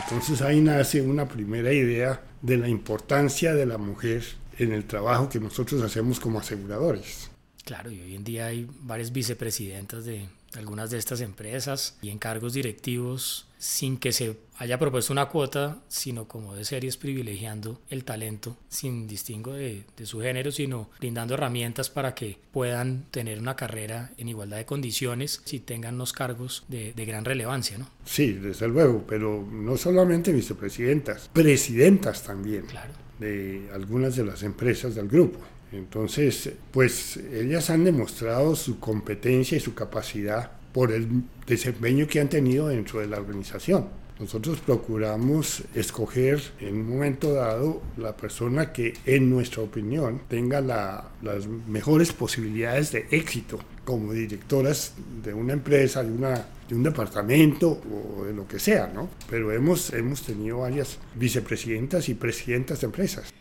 Entonces 0.03 0.43
ahí 0.43 0.61
nace 0.61 1.03
una 1.03 1.29
primera 1.29 1.73
idea 1.73 2.23
de 2.43 2.57
la 2.57 2.69
importancia 2.69 3.55
de 3.55 3.67
la 3.67 3.79
mujer 3.79 4.25
en 4.59 4.73
el 4.73 4.85
trabajo 4.85 5.29
que 5.29 5.41
nosotros 5.41 5.83
hacemos 5.83 6.21
como 6.21 6.39
aseguradores. 6.39 7.31
Claro, 7.65 7.91
y 7.91 8.01
hoy 8.01 8.15
en 8.15 8.25
día 8.25 8.47
hay 8.47 8.69
varias 8.81 9.13
vicepresidentas 9.13 10.05
de 10.05 10.29
algunas 10.55 10.91
de 10.91 10.99
estas 10.99 11.21
empresas 11.21 11.97
y 12.03 12.11
en 12.11 12.19
cargos 12.19 12.53
directivos 12.53 13.47
sin 13.65 13.97
que 13.97 14.13
se 14.13 14.37
haya 14.59 14.79
propuesto 14.79 15.11
una 15.15 15.31
cuota, 15.31 15.79
sino 15.89 16.29
como 16.29 16.55
de 16.55 16.67
series 16.67 16.99
privilegiando 16.99 17.81
el 17.89 18.05
talento 18.05 18.59
sin 18.69 19.07
distingo 19.07 19.55
de, 19.55 19.87
su 20.03 20.21
género, 20.21 20.53
sino 20.53 20.91
brindando 20.99 21.33
herramientas 21.33 21.89
para 21.89 22.15
que 22.15 22.37
puedan 22.53 23.07
tener 23.11 23.39
una 23.39 23.57
carrera 23.57 24.13
en 24.19 24.29
igualdad 24.29 24.59
de 24.59 24.67
condiciones 24.67 25.41
si 25.47 25.61
tengan 25.61 25.95
unos 25.95 26.13
cargos 26.13 26.65
de, 26.69 26.93
de 26.93 27.05
gran 27.07 27.25
relevancia, 27.25 27.79
¿no? 27.79 27.89
Sí, 28.05 28.35
desde 28.35 28.69
luego, 28.69 29.03
pero 29.09 29.43
no 29.51 29.79
solamente 29.79 30.31
vicepresidentas, 30.31 31.31
presidentas 31.33 32.23
también. 32.23 32.67
Claro. 32.67 32.93
de 33.19 33.71
algunas 33.73 34.15
de 34.15 34.27
las 34.27 34.43
empresas 34.43 34.95
del 34.95 35.09
grupo. 35.09 35.39
Entonces, 35.73 36.53
pues 36.71 37.17
ellas 37.17 37.71
han 37.71 37.85
demostrado 37.85 38.57
su 38.57 38.79
competencia 38.79 39.57
y 39.57 39.61
su 39.61 39.75
capacidad 39.75 40.53
por 40.75 40.93
el 40.93 41.23
desempeño 41.47 42.07
que 42.07 42.21
han 42.21 42.29
tenido 42.29 42.69
dentro 42.69 43.01
de 43.01 43.07
la 43.07 43.19
organización. 43.19 43.89
Nosotros 44.19 44.61
procuramos 44.61 45.65
escoger 45.75 46.41
en 46.61 46.77
un 46.77 46.89
momento 46.89 47.33
dado 47.33 47.83
la 47.97 48.17
persona 48.17 48.73
que, 48.73 48.95
en 49.07 49.31
nuestra 49.31 49.63
opinión, 49.63 50.21
tenga 50.29 50.61
las 50.61 51.47
mejores 51.69 52.13
posibilidades 52.13 52.93
de 52.93 53.07
éxito 53.11 53.59
como 53.85 54.13
directoras 54.13 54.95
de 55.23 55.35
una 55.35 55.53
empresa, 55.53 56.03
de, 56.03 56.13
una, 56.13 56.47
de 56.69 56.75
un 56.75 56.83
departamento 56.83 57.81
o 57.91 58.25
de 58.25 58.33
lo 58.33 58.47
que 58.47 58.59
sea, 58.59 58.91
¿no? 58.93 59.09
Pero 59.29 59.53
hemos, 59.53 59.93
hemos 59.93 60.23
tenido 60.23 60.61
varias 60.61 60.99
vicepresidentas 61.17 62.09
y 62.09 62.15
presidentas 62.15 62.81
de 62.81 62.87
empresas. 62.87 63.33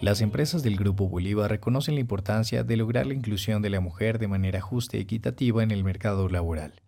Las 0.00 0.22
empresas 0.22 0.62
del 0.62 0.76
Grupo 0.76 1.10
Bolívar 1.10 1.50
reconocen 1.50 1.94
la 1.94 2.00
importancia 2.00 2.64
de 2.64 2.78
lograr 2.78 3.04
la 3.04 3.12
inclusión 3.12 3.60
de 3.60 3.68
la 3.68 3.80
mujer 3.80 4.18
de 4.18 4.28
manera 4.28 4.62
justa 4.62 4.96
y 4.96 5.00
equitativa 5.00 5.62
en 5.62 5.70
el 5.70 5.84
mercado 5.84 6.26
laboral. 6.30 6.80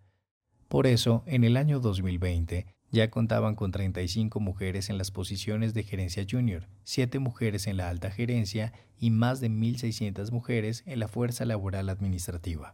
Por 0.67 0.87
eso, 0.87 1.23
en 1.27 1.43
el 1.43 1.55
año 1.55 1.79
2020, 1.79 2.65
ya 2.89 3.11
contaban 3.11 3.53
con 3.53 3.71
35 3.71 4.39
mujeres 4.39 4.89
en 4.89 4.97
las 4.97 5.11
posiciones 5.11 5.75
de 5.75 5.83
gerencia 5.83 6.25
junior, 6.27 6.67
7 6.85 7.19
mujeres 7.19 7.67
en 7.67 7.77
la 7.77 7.87
alta 7.89 8.09
gerencia 8.09 8.73
y 8.97 9.11
más 9.11 9.39
de 9.39 9.51
1.600 9.51 10.31
mujeres 10.31 10.81
en 10.87 10.99
la 10.99 11.07
fuerza 11.07 11.45
laboral 11.45 11.89
administrativa. 11.89 12.73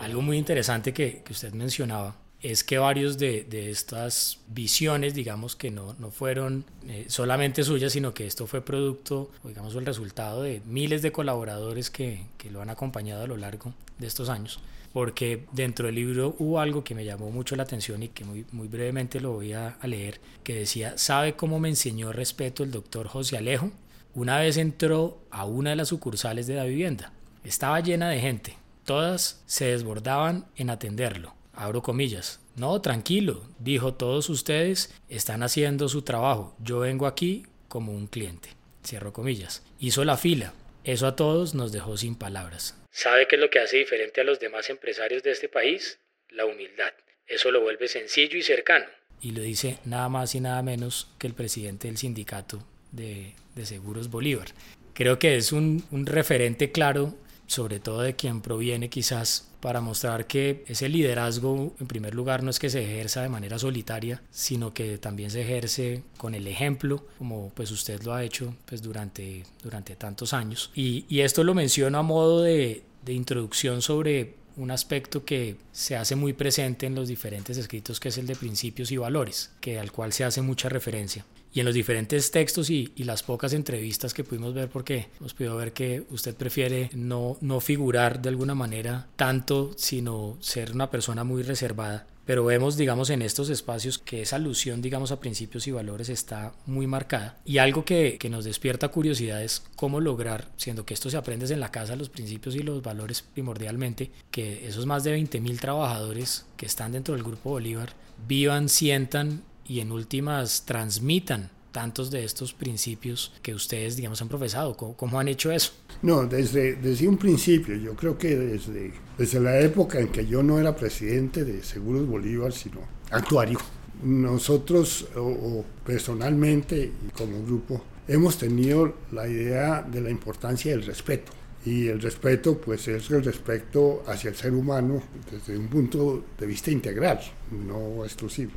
Algo 0.00 0.22
muy 0.22 0.38
interesante 0.38 0.92
que, 0.92 1.22
que 1.22 1.32
usted 1.32 1.52
mencionaba 1.54 2.23
es 2.44 2.62
que 2.62 2.76
varios 2.76 3.16
de, 3.16 3.70
estas 3.70 4.40
visiones, 4.48 5.14
digamos 5.14 5.56
que 5.56 5.70
no, 5.70 5.96
no 5.98 6.10
fueron 6.10 6.66
eh, 6.86 7.06
solamente 7.08 7.64
suyas, 7.64 7.92
sino 7.92 8.12
que 8.12 8.26
esto 8.26 8.46
fue 8.46 8.62
producto, 8.62 9.30
digamos, 9.44 9.74
el 9.76 9.86
resultado 9.86 10.42
de 10.42 10.60
miles 10.66 11.00
de 11.00 11.10
colaboradores 11.10 11.88
que, 11.88 12.26
que, 12.36 12.50
lo 12.50 12.60
han 12.60 12.68
acompañado 12.68 13.24
a 13.24 13.26
lo 13.26 13.38
largo 13.38 13.72
de 13.98 14.06
estos 14.06 14.28
años. 14.28 14.60
Porque 14.92 15.46
dentro 15.52 15.86
del 15.86 15.94
libro 15.94 16.36
hubo 16.38 16.60
algo 16.60 16.84
que 16.84 16.94
me 16.94 17.06
llamó 17.06 17.30
mucho 17.30 17.56
la 17.56 17.62
atención 17.62 18.02
y 18.02 18.08
que 18.08 18.26
muy, 18.26 18.44
muy 18.52 18.68
brevemente 18.68 19.20
lo 19.20 19.32
voy 19.32 19.54
a, 19.54 19.78
a 19.80 19.86
leer, 19.86 20.20
que 20.42 20.54
decía, 20.54 20.98
¿sabe 20.98 21.36
cómo 21.36 21.58
me 21.58 21.70
enseñó 21.70 22.12
respeto 22.12 22.62
el 22.62 22.70
doctor 22.70 23.08
José 23.08 23.38
Alejo? 23.38 23.72
Una 24.12 24.38
vez 24.38 24.58
entró 24.58 25.18
a 25.30 25.46
una 25.46 25.70
de 25.70 25.76
las 25.76 25.88
sucursales 25.88 26.46
de 26.46 26.56
la 26.56 26.64
vivienda. 26.64 27.10
Estaba 27.42 27.80
llena 27.80 28.10
de 28.10 28.20
gente. 28.20 28.58
Todas 28.84 29.42
se 29.46 29.64
desbordaban 29.64 30.44
en 30.56 30.68
atenderlo 30.68 31.34
abro 31.56 31.82
comillas. 31.82 32.40
No, 32.56 32.80
tranquilo, 32.80 33.42
dijo, 33.58 33.94
todos 33.94 34.30
ustedes 34.30 34.94
están 35.08 35.42
haciendo 35.42 35.88
su 35.88 36.02
trabajo, 36.02 36.56
yo 36.60 36.80
vengo 36.80 37.06
aquí 37.06 37.46
como 37.68 37.92
un 37.92 38.06
cliente. 38.06 38.50
Cierro 38.84 39.12
comillas. 39.12 39.62
Hizo 39.80 40.04
la 40.04 40.16
fila. 40.16 40.52
Eso 40.84 41.06
a 41.06 41.16
todos 41.16 41.54
nos 41.54 41.72
dejó 41.72 41.96
sin 41.96 42.14
palabras. 42.14 42.76
¿Sabe 42.90 43.26
qué 43.26 43.36
es 43.36 43.40
lo 43.40 43.50
que 43.50 43.58
hace 43.58 43.78
diferente 43.78 44.20
a 44.20 44.24
los 44.24 44.38
demás 44.38 44.70
empresarios 44.70 45.22
de 45.22 45.32
este 45.32 45.48
país? 45.48 45.98
La 46.28 46.44
humildad. 46.44 46.92
Eso 47.26 47.50
lo 47.50 47.62
vuelve 47.62 47.88
sencillo 47.88 48.36
y 48.36 48.42
cercano. 48.42 48.84
Y 49.20 49.32
lo 49.32 49.40
dice 49.40 49.78
nada 49.84 50.08
más 50.08 50.34
y 50.34 50.40
nada 50.40 50.62
menos 50.62 51.08
que 51.18 51.26
el 51.26 51.34
presidente 51.34 51.88
del 51.88 51.96
sindicato 51.96 52.62
de, 52.92 53.32
Seguros 53.64 54.10
Bolívar. 54.10 54.48
Creo 54.92 55.18
que 55.18 55.36
es 55.36 55.50
un, 55.52 55.84
un 55.90 56.06
referente 56.06 56.70
claro, 56.70 57.14
sobre 57.46 57.80
todo 57.80 58.02
de 58.02 58.14
quien 58.14 58.42
proviene 58.42 58.90
quizás 58.90 59.50
para 59.64 59.80
mostrar 59.80 60.26
que 60.26 60.62
ese 60.66 60.90
liderazgo, 60.90 61.72
en 61.80 61.86
primer 61.86 62.14
lugar, 62.14 62.42
no 62.42 62.50
es 62.50 62.58
que 62.58 62.68
se 62.68 62.84
ejerza 62.84 63.22
de 63.22 63.30
manera 63.30 63.58
solitaria, 63.58 64.20
sino 64.30 64.74
que 64.74 64.98
también 64.98 65.30
se 65.30 65.40
ejerce 65.40 66.02
con 66.18 66.34
el 66.34 66.46
ejemplo, 66.46 67.06
como 67.16 67.50
pues 67.54 67.70
usted 67.70 68.02
lo 68.02 68.12
ha 68.12 68.22
hecho 68.22 68.54
pues 68.66 68.82
durante, 68.82 69.42
durante 69.62 69.96
tantos 69.96 70.34
años. 70.34 70.70
Y, 70.74 71.06
esto 71.18 71.42
lo 71.44 71.54
menciono 71.54 71.96
a 71.96 72.02
modo 72.02 72.42
de, 72.42 72.82
de 73.06 73.12
introducción 73.14 73.80
sobre 73.80 74.34
un 74.58 74.70
aspecto 74.70 75.24
que 75.24 75.56
se 75.72 75.96
hace 75.96 76.14
muy 76.14 76.34
presente 76.34 76.84
en 76.84 76.94
los 76.94 77.08
diferentes 77.08 77.56
escritos 77.56 78.00
que 78.00 78.10
es 78.10 78.18
el 78.18 78.26
de 78.26 78.36
principios 78.36 78.92
y 78.92 78.98
valores, 78.98 79.50
que 79.62 79.78
al 79.78 79.92
cual 79.92 80.12
se 80.12 80.24
hace 80.24 80.42
mucha 80.42 80.68
referencia 80.68 81.24
y 81.54 81.60
en 81.60 81.66
los 81.66 81.74
diferentes 81.74 82.32
textos 82.32 82.68
y, 82.68 82.92
las 82.96 83.22
pocas 83.22 83.52
entrevistas 83.52 84.12
que 84.12 84.24
pudimos 84.24 84.54
ver, 84.54 84.68
porque 84.68 85.08
hemos 85.20 85.34
podido 85.34 85.56
ver 85.56 85.72
que 85.72 86.04
usted 86.10 86.34
prefiere 86.34 86.90
no, 86.94 87.36
no 87.42 87.60
figurar 87.60 88.20
de 88.20 88.30
alguna 88.30 88.54
manera 88.54 89.06
tanto, 89.14 89.72
sino 89.76 90.36
ser 90.40 90.72
una 90.72 90.90
persona 90.90 91.22
muy 91.22 91.42
reservada. 91.42 92.06
Pero 92.24 92.44
vemos, 92.44 92.78
digamos, 92.78 93.10
en 93.10 93.20
estos 93.20 93.50
espacios 93.50 93.98
que 93.98 94.22
esa 94.22 94.36
alusión, 94.36 94.80
digamos, 94.80 95.12
a 95.12 95.20
principios 95.20 95.66
y 95.66 95.70
valores 95.70 96.08
está 96.08 96.54
muy 96.64 96.86
marcada. 96.86 97.36
Y 97.44 97.58
algo 97.58 97.84
que, 97.84 98.16
que 98.18 98.30
nos 98.30 98.46
despierta 98.46 98.88
curiosidad 98.88 99.42
es 99.42 99.62
cómo 99.76 100.00
lograr, 100.00 100.48
siendo 100.56 100.86
que 100.86 100.94
esto 100.94 101.10
se 101.10 101.18
aprende 101.18 101.52
en 101.52 101.60
la 101.60 101.70
casa, 101.70 101.94
los 101.94 102.08
principios 102.08 102.56
y 102.56 102.60
los 102.60 102.82
valores 102.82 103.22
primordialmente, 103.22 104.10
que 104.30 104.66
esos 104.66 104.86
más 104.86 105.04
de 105.04 105.16
20.000 105.16 105.60
trabajadores 105.60 106.46
que 106.56 106.66
están 106.66 106.92
dentro 106.92 107.14
del 107.14 107.22
Grupo 107.22 107.50
Bolívar 107.50 107.92
vivan, 108.26 108.70
sientan 108.70 109.42
y 109.66 109.80
en 109.80 109.92
últimas 109.92 110.64
transmitan 110.64 111.50
tantos 111.72 112.10
de 112.10 112.24
estos 112.24 112.54
principios 112.54 113.32
que 113.42 113.52
ustedes, 113.52 113.96
digamos, 113.96 114.22
han 114.22 114.28
profesado? 114.28 114.76
¿Cómo, 114.76 115.18
han 115.18 115.28
hecho 115.28 115.50
eso? 115.50 115.72
No, 116.02 116.24
desde, 116.24 116.76
desde 116.76 117.08
un 117.08 117.18
principio, 117.18 117.74
yo 117.74 117.96
creo 117.96 118.16
que 118.16 118.36
desde, 118.36 118.92
desde 119.18 119.40
la 119.40 119.58
época 119.58 119.98
en 119.98 120.08
que 120.08 120.24
yo 120.24 120.42
no 120.42 120.60
era 120.60 120.76
presidente 120.76 121.44
de 121.44 121.62
Seguros 121.62 122.06
Bolívar, 122.06 122.52
sino 122.52 122.78
actuario, 123.10 123.58
nosotros 124.02 125.08
o, 125.16 125.64
personalmente 125.84 126.92
y 127.06 127.10
como 127.10 127.44
grupo 127.44 127.82
hemos 128.06 128.38
tenido 128.38 128.94
la 129.12 129.26
idea 129.26 129.82
de 129.82 130.00
la 130.00 130.10
importancia 130.10 130.70
del 130.70 130.84
respeto. 130.84 131.32
Y 131.66 131.88
el 131.88 132.00
respeto, 132.00 132.60
pues 132.60 132.86
es 132.88 133.10
el 133.10 133.24
respeto 133.24 134.02
hacia 134.06 134.28
el 134.28 134.36
ser 134.36 134.52
humano 134.52 135.02
desde 135.30 135.56
un 135.58 135.68
punto 135.68 136.22
de 136.38 136.46
vista 136.46 136.70
integral, 136.70 137.20
no 137.50 138.04
exclusivo. 138.04 138.52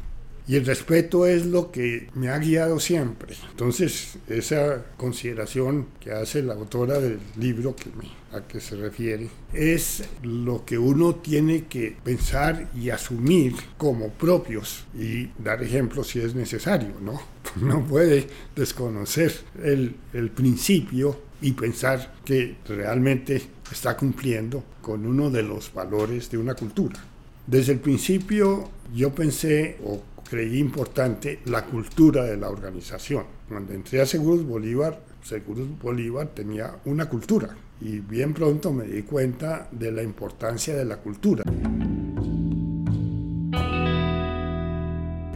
Y 0.48 0.56
el 0.56 0.66
respeto 0.66 1.28
es 1.28 1.46
lo 1.46 1.72
que 1.72 2.10
me 2.14 2.30
ha 2.30 2.38
guiado 2.38 2.80
siempre. 2.80 3.36
Entonces, 3.52 4.18
esa 4.30 4.86
consideración 4.96 5.88
que 6.00 6.12
hace 6.12 6.42
la 6.42 6.54
autora 6.54 7.00
del 7.00 7.20
libro 7.38 7.76
que 7.76 7.90
a 8.32 8.48
que 8.48 8.60
se 8.62 8.76
refiere 8.76 9.30
es 9.54 10.04
lo 10.24 10.64
que 10.66 10.78
uno 10.78 11.16
tiene 11.16 11.66
que 11.66 11.98
pensar 12.02 12.70
y 12.76 12.90
asumir 12.90 13.56
como 13.78 14.10
propios 14.10 14.86
y 14.98 15.28
dar 15.38 15.62
ejemplos 15.64 16.08
si 16.08 16.20
es 16.20 16.34
necesario, 16.34 16.94
¿no? 17.02 17.22
No 17.62 17.86
puede 17.86 18.28
desconocer 18.56 19.34
el, 19.64 19.96
el 20.14 20.30
principio 20.30 21.20
y 21.42 21.52
pensar 21.54 22.16
que 22.24 22.58
realmente 22.68 23.42
está 23.72 23.98
cumpliendo 23.98 24.64
con 24.82 25.06
uno 25.06 25.30
de 25.30 25.44
los 25.44 25.74
valores 25.74 26.30
de 26.30 26.38
una 26.38 26.54
cultura. 26.54 27.00
Desde 27.46 27.74
el 27.74 27.80
principio 27.80 28.70
yo 28.94 29.14
pensé, 29.14 29.78
o 29.84 30.02
creí 30.30 30.60
importante 30.60 31.40
la 31.46 31.66
cultura 31.66 32.24
de 32.24 32.38
la 32.38 32.50
organización. 32.50 33.26
Cuando 33.48 33.74
entré 33.74 34.02
a 34.02 34.06
Seguros 34.06 34.46
Bolívar, 34.46 35.02
Seguros 35.24 35.68
Bolívar 35.82 36.28
tenía 36.28 36.78
una 36.86 37.08
cultura 37.08 37.56
y 37.80 38.00
bien 38.00 38.34
pronto 38.34 38.74
me 38.74 38.86
di 38.86 39.04
cuenta 39.04 39.68
de 39.72 39.92
la 39.92 40.04
importancia 40.04 40.76
de 40.76 40.86
la 40.86 40.98
cultura. 40.98 41.44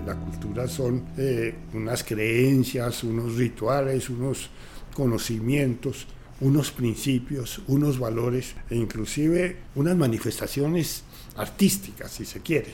La 0.06 0.16
cultura 0.16 0.68
son 0.68 1.06
eh, 1.18 1.56
unas 1.74 2.04
creencias, 2.04 3.04
unos 3.04 3.36
rituales, 3.36 4.10
unos 4.10 4.50
conocimientos, 4.94 6.08
unos 6.42 6.72
principios, 6.72 7.62
unos 7.68 8.00
valores 8.00 8.56
e 8.70 8.76
inclusive 8.76 9.58
unas 9.76 9.96
manifestaciones 9.96 11.04
artísticas, 11.38 12.12
si 12.12 12.26
se 12.26 12.42
quiere. 12.42 12.72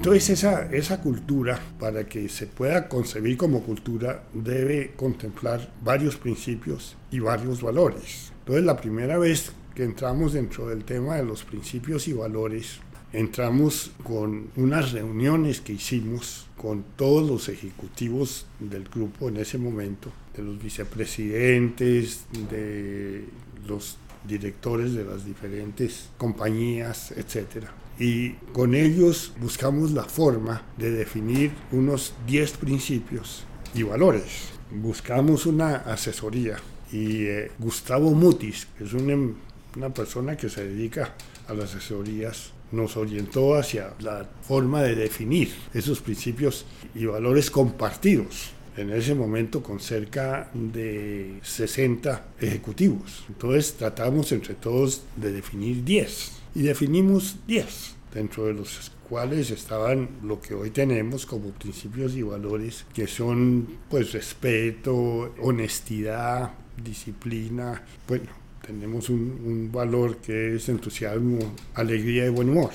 Entonces 0.00 0.30
esa, 0.30 0.62
esa 0.72 1.02
cultura, 1.02 1.60
para 1.78 2.08
que 2.08 2.30
se 2.30 2.46
pueda 2.46 2.88
concebir 2.88 3.36
como 3.36 3.62
cultura, 3.62 4.24
debe 4.32 4.92
contemplar 4.96 5.74
varios 5.84 6.16
principios 6.16 6.96
y 7.10 7.18
varios 7.18 7.60
valores. 7.60 8.32
Entonces 8.38 8.64
la 8.64 8.80
primera 8.80 9.18
vez 9.18 9.52
que 9.74 9.84
entramos 9.84 10.32
dentro 10.32 10.70
del 10.70 10.84
tema 10.84 11.16
de 11.16 11.24
los 11.24 11.44
principios 11.44 12.08
y 12.08 12.14
valores, 12.14 12.80
entramos 13.12 13.90
con 14.02 14.48
unas 14.56 14.92
reuniones 14.92 15.60
que 15.60 15.74
hicimos 15.74 16.46
con 16.56 16.82
todos 16.96 17.28
los 17.28 17.50
ejecutivos 17.50 18.46
del 18.58 18.84
grupo 18.84 19.28
en 19.28 19.36
ese 19.36 19.58
momento, 19.58 20.10
de 20.34 20.42
los 20.42 20.62
vicepresidentes, 20.62 22.24
de 22.50 23.26
los 23.68 23.98
directores 24.26 24.94
de 24.94 25.04
las 25.04 25.26
diferentes 25.26 26.08
compañías, 26.16 27.12
etc. 27.12 27.66
Y 28.00 28.30
con 28.54 28.74
ellos 28.74 29.34
buscamos 29.38 29.92
la 29.92 30.04
forma 30.04 30.62
de 30.78 30.90
definir 30.90 31.52
unos 31.70 32.14
10 32.26 32.52
principios 32.52 33.44
y 33.74 33.82
valores. 33.82 34.48
Buscamos 34.70 35.44
una 35.44 35.76
asesoría 35.76 36.56
y 36.90 37.26
eh, 37.26 37.52
Gustavo 37.58 38.12
Mutis, 38.12 38.66
que 38.78 38.84
es 38.84 38.94
una, 38.94 39.34
una 39.76 39.92
persona 39.92 40.34
que 40.34 40.48
se 40.48 40.66
dedica 40.66 41.14
a 41.46 41.52
las 41.52 41.74
asesorías, 41.74 42.52
nos 42.72 42.96
orientó 42.96 43.54
hacia 43.54 43.92
la 44.00 44.26
forma 44.48 44.82
de 44.82 44.94
definir 44.94 45.52
esos 45.74 46.00
principios 46.00 46.64
y 46.94 47.04
valores 47.04 47.50
compartidos 47.50 48.52
en 48.78 48.90
ese 48.92 49.14
momento 49.14 49.62
con 49.62 49.78
cerca 49.78 50.48
de 50.54 51.38
60 51.42 52.28
ejecutivos. 52.40 53.24
Entonces 53.28 53.74
tratamos 53.74 54.32
entre 54.32 54.54
todos 54.54 55.02
de 55.16 55.32
definir 55.32 55.84
10 55.84 56.39
y 56.54 56.62
definimos 56.62 57.36
10, 57.46 57.94
dentro 58.14 58.46
de 58.46 58.54
los 58.54 58.92
cuales 59.08 59.50
estaban 59.50 60.08
lo 60.22 60.40
que 60.40 60.54
hoy 60.54 60.70
tenemos 60.70 61.26
como 61.26 61.50
principios 61.50 62.14
y 62.14 62.22
valores 62.22 62.86
que 62.94 63.06
son 63.06 63.66
pues 63.88 64.12
respeto, 64.12 65.34
honestidad, 65.40 66.52
disciplina, 66.82 67.82
bueno, 68.06 68.30
tenemos 68.64 69.08
un, 69.10 69.70
valor 69.72 70.18
que 70.18 70.56
es 70.56 70.68
entusiasmo, 70.68 71.38
alegría 71.74 72.26
y 72.26 72.28
buen 72.28 72.50
humor. 72.50 72.70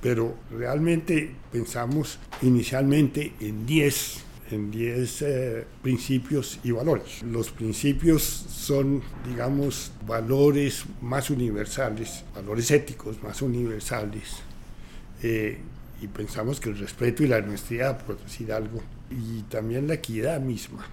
Pero 0.00 0.34
realmente 0.50 1.30
pensamos 1.52 2.18
inicialmente 2.42 3.34
en 3.40 3.66
10 3.66 4.24
en 4.52 4.70
10 4.70 5.22
eh, 5.22 5.66
principios 5.82 6.58
y 6.62 6.70
valores. 6.70 7.22
Los 7.22 7.50
principios 7.50 8.22
son, 8.22 9.02
digamos, 9.28 9.92
valores 10.06 10.84
más 11.00 11.30
universales, 11.30 12.24
valores 12.34 12.70
éticos 12.70 13.22
más 13.22 13.42
universales. 13.42 14.42
Eh, 15.22 15.58
y 16.02 16.06
pensamos 16.06 16.60
que 16.60 16.70
el 16.70 16.78
respeto 16.78 17.22
y 17.22 17.28
la 17.28 17.38
honestidad, 17.38 18.04
por 18.04 18.18
decir 18.18 18.52
algo, 18.52 18.80
y 19.10 19.42
también 19.42 19.86
la 19.86 19.94
equidad 19.94 20.40
misma, 20.40 20.86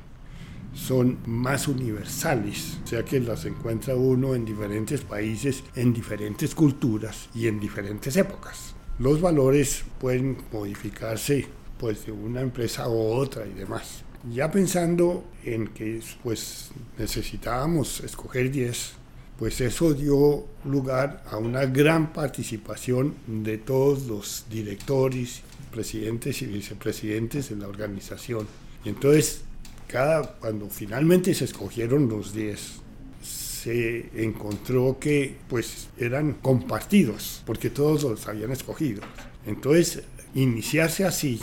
son 0.74 1.18
más 1.26 1.68
universales, 1.68 2.78
o 2.84 2.88
sea 2.88 3.04
que 3.04 3.20
las 3.20 3.46
encuentra 3.46 3.96
uno 3.96 4.36
en 4.36 4.46
diferentes 4.46 5.02
países, 5.02 5.64
en 5.76 5.94
diferentes 5.94 6.54
culturas 6.54 7.30
y 7.34 7.48
en 7.48 7.60
diferentes 7.60 8.16
épocas. 8.16 8.76
Los 9.00 9.22
valores 9.22 9.84
pueden 10.00 10.38
modificarse 10.52 11.48
pues 11.78 12.06
de 12.06 12.12
una 12.12 12.42
empresa 12.42 12.84
a 12.84 12.90
otra 12.90 13.46
y 13.46 13.54
demás. 13.54 14.04
Ya 14.32 14.52
pensando 14.52 15.24
en 15.44 15.68
que 15.70 16.02
pues 16.24 16.72
necesitábamos 16.98 18.02
escoger 18.02 18.52
10, 18.52 18.94
pues 19.38 19.62
eso 19.62 19.94
dio 19.94 20.46
lugar 20.66 21.24
a 21.30 21.38
una 21.38 21.66
gran 21.66 22.12
participación 22.12 23.16
de 23.28 23.58
todos 23.58 24.08
los 24.08 24.46
directores, 24.50 25.42
presidentes 25.72 26.42
y 26.42 26.48
vicepresidentes 26.48 27.50
de 27.50 27.56
la 27.56 27.68
organización. 27.68 28.48
Y 28.84 28.90
entonces 28.90 29.44
cada, 29.88 30.36
cuando 30.40 30.70
finalmente 30.70 31.34
se 31.34 31.46
escogieron 31.46 32.10
los 32.10 32.34
10, 32.34 32.82
se 33.22 34.10
encontró 34.24 34.98
que 35.00 35.38
pues 35.48 35.88
eran 35.98 36.34
compartidos, 36.34 37.44
porque 37.46 37.70
todos 37.70 38.04
los 38.04 38.28
habían 38.28 38.52
escogido. 38.52 39.02
Entonces, 39.46 40.04
iniciarse 40.36 41.06
así 41.06 41.42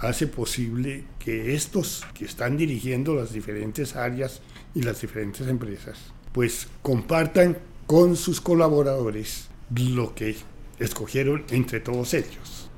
hace 0.00 0.26
posible 0.26 1.04
que 1.18 1.54
estos 1.54 2.04
que 2.14 2.24
están 2.24 2.56
dirigiendo 2.56 3.14
las 3.14 3.32
diferentes 3.32 3.96
áreas 3.96 4.40
y 4.74 4.82
las 4.82 5.00
diferentes 5.00 5.46
empresas, 5.48 5.98
pues 6.32 6.68
compartan 6.82 7.58
con 7.86 8.16
sus 8.16 8.40
colaboradores 8.40 9.48
lo 9.74 10.14
que 10.14 10.36
escogieron 10.78 11.44
entre 11.50 11.80
todos 11.80 12.14
ellos. 12.14 12.70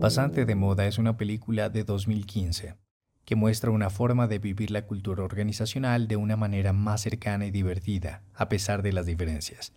Pasante 0.00 0.44
de 0.44 0.54
Moda 0.56 0.86
es 0.86 0.98
una 0.98 1.16
película 1.16 1.68
de 1.68 1.84
2015 1.84 2.74
que 3.24 3.36
muestra 3.36 3.70
una 3.70 3.88
forma 3.88 4.26
de 4.26 4.38
vivir 4.38 4.72
la 4.72 4.84
cultura 4.84 5.22
organizacional 5.22 6.08
de 6.08 6.16
una 6.16 6.36
manera 6.36 6.72
más 6.72 7.02
cercana 7.02 7.46
y 7.46 7.52
divertida, 7.52 8.22
a 8.34 8.48
pesar 8.48 8.82
de 8.82 8.92
las 8.92 9.06
diferencias. 9.06 9.72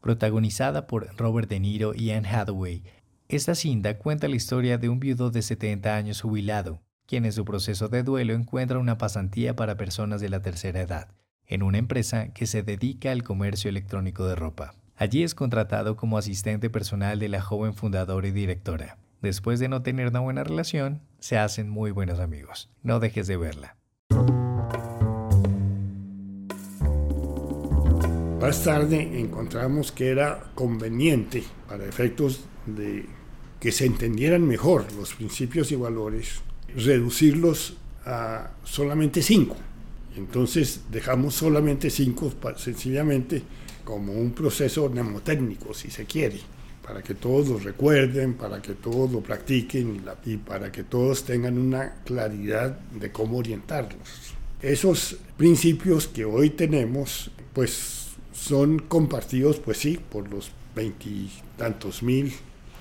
Protagonizada 0.00 0.86
por 0.86 1.14
Robert 1.16 1.48
De 1.48 1.60
Niro 1.60 1.94
y 1.94 2.10
Anne 2.10 2.28
Hathaway, 2.28 2.82
esta 3.28 3.54
cinta 3.54 3.98
cuenta 3.98 4.28
la 4.28 4.36
historia 4.36 4.78
de 4.78 4.88
un 4.88 5.00
viudo 5.00 5.30
de 5.30 5.42
70 5.42 5.94
años 5.94 6.20
jubilado, 6.20 6.80
quien 7.06 7.24
en 7.24 7.32
su 7.32 7.44
proceso 7.44 7.88
de 7.88 8.02
duelo 8.02 8.34
encuentra 8.34 8.78
una 8.78 8.98
pasantía 8.98 9.54
para 9.54 9.76
personas 9.76 10.20
de 10.20 10.28
la 10.28 10.42
tercera 10.42 10.80
edad, 10.80 11.08
en 11.46 11.62
una 11.62 11.78
empresa 11.78 12.32
que 12.32 12.46
se 12.46 12.62
dedica 12.62 13.12
al 13.12 13.22
comercio 13.22 13.68
electrónico 13.68 14.26
de 14.26 14.34
ropa. 14.34 14.74
Allí 14.96 15.22
es 15.22 15.34
contratado 15.34 15.96
como 15.96 16.18
asistente 16.18 16.70
personal 16.70 17.18
de 17.18 17.28
la 17.28 17.40
joven 17.40 17.74
fundadora 17.74 18.28
y 18.28 18.32
directora 18.32 18.98
después 19.20 19.60
de 19.60 19.68
no 19.68 19.82
tener 19.82 20.08
una 20.08 20.20
buena 20.20 20.44
relación, 20.44 21.02
se 21.18 21.38
hacen 21.38 21.68
muy 21.68 21.90
buenos 21.90 22.20
amigos. 22.20 22.70
No 22.82 23.00
dejes 23.00 23.26
de 23.26 23.36
verla. 23.36 23.76
Más 28.40 28.64
tarde 28.64 29.20
encontramos 29.20 29.92
que 29.92 30.08
era 30.08 30.50
conveniente, 30.54 31.44
para 31.68 31.86
efectos 31.86 32.40
de 32.66 33.04
que 33.58 33.70
se 33.70 33.84
entendieran 33.84 34.46
mejor 34.46 34.90
los 34.94 35.14
principios 35.14 35.70
y 35.72 35.76
valores, 35.76 36.40
reducirlos 36.74 37.74
a 38.06 38.50
solamente 38.64 39.22
cinco. 39.22 39.56
Entonces 40.16 40.80
dejamos 40.90 41.34
solamente 41.34 41.90
cinco 41.90 42.32
sencillamente 42.56 43.42
como 43.84 44.12
un 44.12 44.32
proceso 44.32 44.88
mnemotécnico, 44.88 45.74
si 45.74 45.90
se 45.90 46.06
quiere 46.06 46.40
para 46.90 47.02
que 47.02 47.14
todos 47.14 47.48
lo 47.48 47.58
recuerden, 47.58 48.34
para 48.34 48.60
que 48.60 48.74
todos 48.74 49.12
lo 49.12 49.20
practiquen 49.20 50.02
y, 50.24 50.36
para 50.38 50.72
que 50.72 50.82
todos 50.82 51.24
tengan 51.24 51.56
una 51.56 51.94
claridad 52.04 52.80
de 52.80 53.12
cómo 53.12 53.38
orientarlos. 53.38 54.34
Esos 54.60 55.16
principios 55.36 56.08
que 56.08 56.24
hoy 56.24 56.50
tenemos, 56.50 57.30
pues 57.52 57.99
son 58.32 58.78
compartidos, 58.78 59.58
pues 59.58 59.78
sí, 59.78 59.98
por 60.10 60.30
los 60.30 60.50
veintitantos 60.74 62.02
mil 62.02 62.32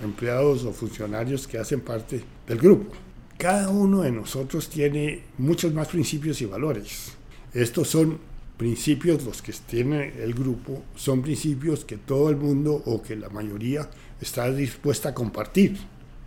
empleados 0.02 0.64
o 0.64 0.72
funcionarios 0.72 1.48
que 1.48 1.58
hacen 1.58 1.82
parte 1.82 2.24
del 2.48 2.58
grupo. 2.58 2.94
Cada 3.38 3.70
uno 3.70 4.02
de 4.02 4.12
nosotros 4.12 4.70
tiene 4.70 5.24
muchos 5.38 5.74
más 5.74 5.88
principios 5.88 6.42
y 6.42 6.46
valores. 6.46 7.14
Estos 7.54 7.88
son 7.88 8.20
principios, 8.58 9.24
los 9.24 9.42
que 9.42 9.54
tiene 9.54 10.14
el 10.22 10.34
grupo, 10.34 10.84
son 10.96 11.22
principios 11.22 11.86
que 11.86 11.98
todo 11.98 12.30
el 12.30 12.36
mundo 12.36 12.82
o 12.86 13.02
que 13.02 13.16
la 13.16 13.30
mayoría 13.30 13.90
está 14.20 14.52
dispuesta 14.52 15.10
a 15.10 15.14
compartir, 15.14 15.78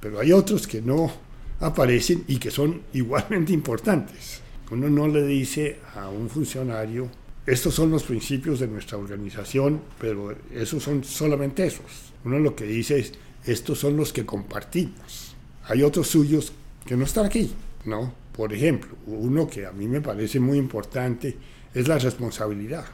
pero 0.01 0.19
hay 0.19 0.33
otros 0.33 0.67
que 0.67 0.81
no 0.81 1.13
aparecen 1.61 2.25
y 2.27 2.39
que 2.39 2.51
son 2.51 2.83
igualmente 2.95 3.53
importantes. 3.53 4.41
Uno 4.71 4.89
no 4.89 5.07
le 5.07 5.27
dice 5.27 5.81
a 5.95 6.09
un 6.09 6.31
funcionario, 6.31 7.11
estos 7.47 7.75
son 7.75 7.91
los 7.91 8.05
principios 8.05 8.61
de 8.61 8.69
nuestra 8.69 8.99
organización, 8.99 9.81
pero 9.99 10.35
esos 10.55 10.83
son 10.83 11.03
solamente 11.03 11.67
esos. 11.67 12.13
Uno 12.25 12.39
lo 12.39 12.55
que 12.55 12.65
dice 12.65 13.01
es, 13.01 13.13
estos 13.45 13.81
son 13.81 13.97
los 13.97 14.13
que 14.13 14.25
compartimos. 14.25 15.35
Hay 15.65 15.83
otros 15.83 16.07
suyos 16.07 16.53
que 16.87 16.97
no 16.97 17.05
están 17.05 17.27
aquí, 17.27 17.53
¿no? 17.85 18.15
Por 18.37 18.53
ejemplo, 18.53 18.97
uno 19.07 19.49
que 19.49 19.67
a 19.67 19.73
mí 19.73 19.89
me 19.89 20.01
parece 20.01 20.39
muy 20.39 20.57
importante 20.57 21.37
es 21.75 21.89
la 21.89 21.99
responsabilidad. 21.99 22.85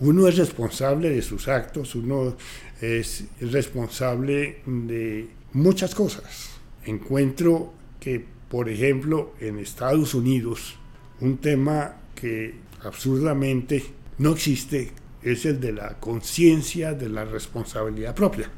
Uno 0.00 0.28
es 0.28 0.36
responsable 0.36 1.08
de 1.08 1.22
sus 1.22 1.48
actos, 1.48 1.94
uno 1.94 2.36
es 2.82 3.24
responsable 3.40 4.60
de 4.66 5.28
muchas 5.54 5.94
cosas. 5.94 6.50
Encuentro 6.84 7.72
que, 7.98 8.22
por 8.50 8.68
ejemplo, 8.68 9.32
en 9.40 9.58
Estados 9.58 10.12
Unidos, 10.12 10.76
un 11.20 11.38
tema 11.38 11.96
que 12.14 12.65
absurdamente 12.82 13.84
no 14.18 14.32
existe 14.32 14.92
es 15.22 15.44
el 15.44 15.60
de 15.60 15.72
la 15.72 15.98
conciencia 15.98 16.94
de 16.94 17.08
la 17.08 17.24
responsabilidad 17.24 18.14
propia. 18.14 18.48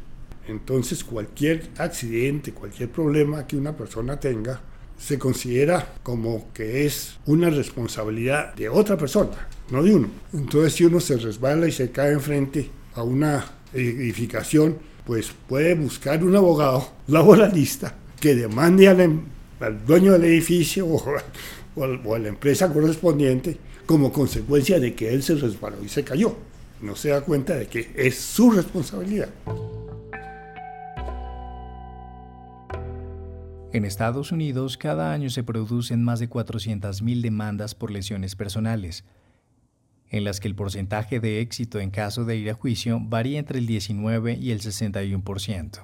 Entonces 0.47 1.03
cualquier 1.03 1.71
accidente, 1.79 2.53
cualquier 2.53 2.91
problema 2.91 3.47
que 3.47 3.57
una 3.57 3.77
persona 3.77 4.21
tenga, 4.21 4.61
se 4.99 5.19
considera 5.19 5.95
como 6.03 6.53
que 6.53 6.85
es 6.85 7.19
una 7.27 7.51
responsabilidad 7.51 8.55
de 8.55 8.69
otra 8.69 8.97
persona, 8.97 9.49
no 9.71 9.83
de 9.83 9.95
uno. 9.95 10.09
Entonces 10.33 10.75
si 10.75 10.85
uno 10.85 11.01
se 11.01 11.17
resbala 11.17 11.69
y 11.69 11.73
se 11.73 11.91
cae 11.91 12.13
enfrente 12.13 12.71
a 12.95 13.03
una 13.03 13.45
edificación, 13.73 14.79
pues 15.07 15.33
puede 15.49 15.75
buscar 15.75 16.23
un 16.23 16.37
abogado 16.37 16.93
laboralista 17.07 17.95
que 18.21 18.35
demande 18.35 18.89
al, 18.89 19.01
em, 19.01 19.21
dueño 19.87 20.13
del 20.13 20.25
edificio 20.25 20.87
o, 21.77 22.15
a 22.15 22.19
la 22.19 22.29
empresa 22.29 22.73
correspondiente 22.73 23.57
como 23.89 24.13
consecuencia 24.13 24.79
de 24.79 24.95
que 24.95 25.15
él 25.15 25.23
se 25.23 25.35
resbaló 25.35 25.83
y 25.83 25.89
se 25.89 26.05
cayó. 26.05 26.37
no 26.83 26.95
se 26.95 27.09
da 27.09 27.23
cuenta 27.23 27.55
de 27.55 27.69
que 27.69 27.91
es 27.97 28.19
su 28.19 28.51
responsabilidad. 28.51 29.31
En 33.73 33.87
Estados 33.87 34.31
Unidos, 34.31 34.77
cada 34.77 35.11
año 35.11 35.31
se 35.31 35.43
producen 35.43 36.05
más 36.05 36.21
de 36.21 36.29
400.000 36.29 37.23
demandas 37.23 37.75
por 37.75 37.91
lesiones 37.91 38.37
personales, 38.37 39.05
en 40.11 40.23
las 40.23 40.39
que 40.39 40.49
el 40.49 40.55
porcentaje 40.55 41.19
de 41.19 41.41
éxito 41.41 41.81
en 41.81 41.91
caso 41.91 42.27
de 42.27 42.37
ir 42.37 42.51
a 42.51 42.55
juicio 42.55 43.01
varía 43.01 43.39
entre 43.39 43.59
el 43.59 43.67
19 43.67 44.35
y 44.35 44.51
el 44.51 44.61
61%. 44.61 45.81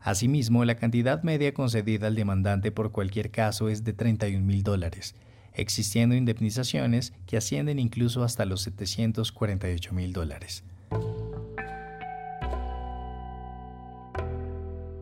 Asimismo, 0.00 0.64
la 0.64 0.74
cantidad 0.74 1.22
media 1.22 1.54
concedida 1.54 2.08
al 2.08 2.16
demandante 2.16 2.72
por 2.72 2.90
cualquier 2.90 3.30
caso 3.30 3.68
es 3.68 3.84
de 3.84 3.92
31 3.92 4.44
mil 4.44 4.64
dólares, 4.64 5.14
existiendo 5.54 6.14
indemnizaciones 6.14 7.12
que 7.26 7.36
ascienden 7.36 7.78
incluso 7.78 8.22
hasta 8.22 8.44
los 8.44 8.62
748 8.62 9.92
mil 9.92 10.12
dólares. 10.12 10.64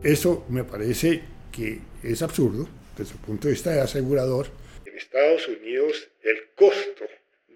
Eso 0.03 0.45
me 0.49 0.63
parece 0.63 1.21
que 1.51 1.81
es 2.03 2.21
absurdo 2.21 2.69
desde 2.97 3.13
el 3.13 3.19
punto 3.19 3.47
de 3.47 3.53
vista 3.53 3.71
de 3.71 3.81
asegurador. 3.81 4.47
En 4.85 4.97
Estados 4.97 5.47
Unidos 5.47 6.09
el 6.23 6.37
costo 6.55 7.05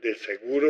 del 0.02 0.18
seguro 0.18 0.68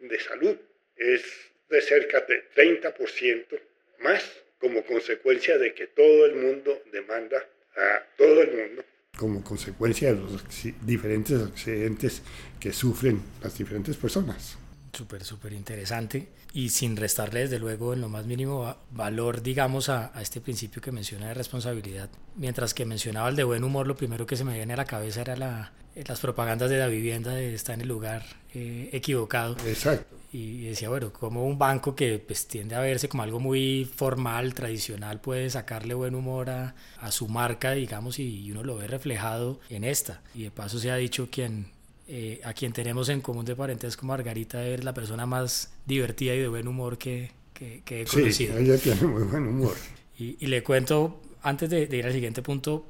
de 0.00 0.20
salud 0.20 0.56
es 0.96 1.22
de 1.68 1.80
cerca 1.80 2.20
de 2.20 2.48
30% 2.54 3.60
más 4.00 4.22
como 4.60 4.84
consecuencia 4.84 5.58
de 5.58 5.74
que 5.74 5.88
todo 5.88 6.26
el 6.26 6.36
mundo 6.36 6.82
demanda 6.92 7.44
a 7.76 8.02
todo 8.16 8.42
el 8.42 8.52
mundo 8.52 8.84
como 9.16 9.42
consecuencia 9.42 10.12
de 10.12 10.20
los 10.20 10.44
diferentes 10.82 11.42
accidentes 11.42 12.22
que 12.60 12.72
sufren 12.72 13.22
las 13.42 13.56
diferentes 13.56 13.96
personas. 13.96 14.56
Súper, 14.92 15.24
súper 15.24 15.52
interesante 15.52 16.28
y 16.52 16.70
sin 16.70 16.96
restarle 16.96 17.40
desde 17.40 17.58
luego 17.58 17.92
en 17.92 18.00
lo 18.00 18.08
más 18.08 18.24
mínimo 18.24 18.76
valor, 18.90 19.42
digamos, 19.42 19.90
a, 19.90 20.10
este 20.22 20.40
principio 20.40 20.80
que 20.80 20.90
menciona 20.90 21.28
de 21.28 21.34
responsabilidad. 21.34 22.08
Mientras 22.36 22.72
que 22.72 22.86
mencionaba 22.86 23.28
el 23.28 23.36
de 23.36 23.44
buen 23.44 23.62
humor, 23.62 23.86
lo 23.86 23.96
primero 23.96 24.26
que 24.26 24.36
se 24.36 24.44
me 24.44 24.54
viene 24.54 24.72
a 24.72 24.78
la 24.78 24.86
cabeza 24.86 25.20
era 25.20 25.36
la, 25.36 25.72
las 26.04 26.20
propagandas 26.20 26.70
de 26.70 26.78
la 26.78 26.88
vivienda 26.88 27.32
de 27.32 27.54
estar 27.54 27.74
en 27.74 27.82
el 27.82 27.88
lugar 27.88 28.24
eh, 28.54 28.90
equivocado. 28.92 29.56
Exacto. 29.66 30.14
Y 30.32 30.64
decía, 30.64 30.90
bueno, 30.90 31.12
como 31.12 31.46
un 31.46 31.58
banco 31.58 31.94
que 31.94 32.18
pues, 32.18 32.46
tiende 32.46 32.74
a 32.74 32.80
verse 32.80 33.08
como 33.08 33.22
algo 33.22 33.40
muy 33.40 33.90
formal, 33.94 34.52
tradicional, 34.54 35.20
puede 35.20 35.48
sacarle 35.48 35.94
buen 35.94 36.14
humor 36.14 36.50
a, 36.50 36.74
a 37.00 37.10
su 37.10 37.28
marca, 37.28 37.72
digamos, 37.72 38.18
y 38.18 38.50
uno 38.50 38.62
lo 38.62 38.76
ve 38.76 38.86
reflejado 38.86 39.60
en 39.70 39.84
esta. 39.84 40.20
Y 40.34 40.42
de 40.42 40.50
paso 40.50 40.78
se 40.78 40.90
ha 40.90 40.96
dicho 40.96 41.28
quien 41.30 41.76
eh, 42.08 42.40
a 42.44 42.52
quien 42.52 42.72
tenemos 42.72 43.08
en 43.08 43.20
común 43.20 43.44
de 43.44 43.56
parentesco, 43.56 44.06
Margarita, 44.06 44.64
es 44.64 44.84
la 44.84 44.94
persona 44.94 45.26
más 45.26 45.72
divertida 45.86 46.34
y 46.36 46.38
de 46.38 46.46
buen 46.46 46.68
humor 46.68 46.98
que, 46.98 47.32
que, 47.52 47.82
he 47.88 48.04
conocido. 48.04 48.56
Sí, 48.56 48.62
ella 48.62 48.78
tiene 48.78 49.02
muy 49.02 49.24
buen 49.24 49.46
humor. 49.46 49.74
Y, 50.18 50.46
le 50.46 50.62
cuento, 50.62 51.20
antes 51.42 51.68
de, 51.68 51.82
ir 51.94 52.06
al 52.06 52.12
siguiente 52.14 52.40
punto, 52.40 52.86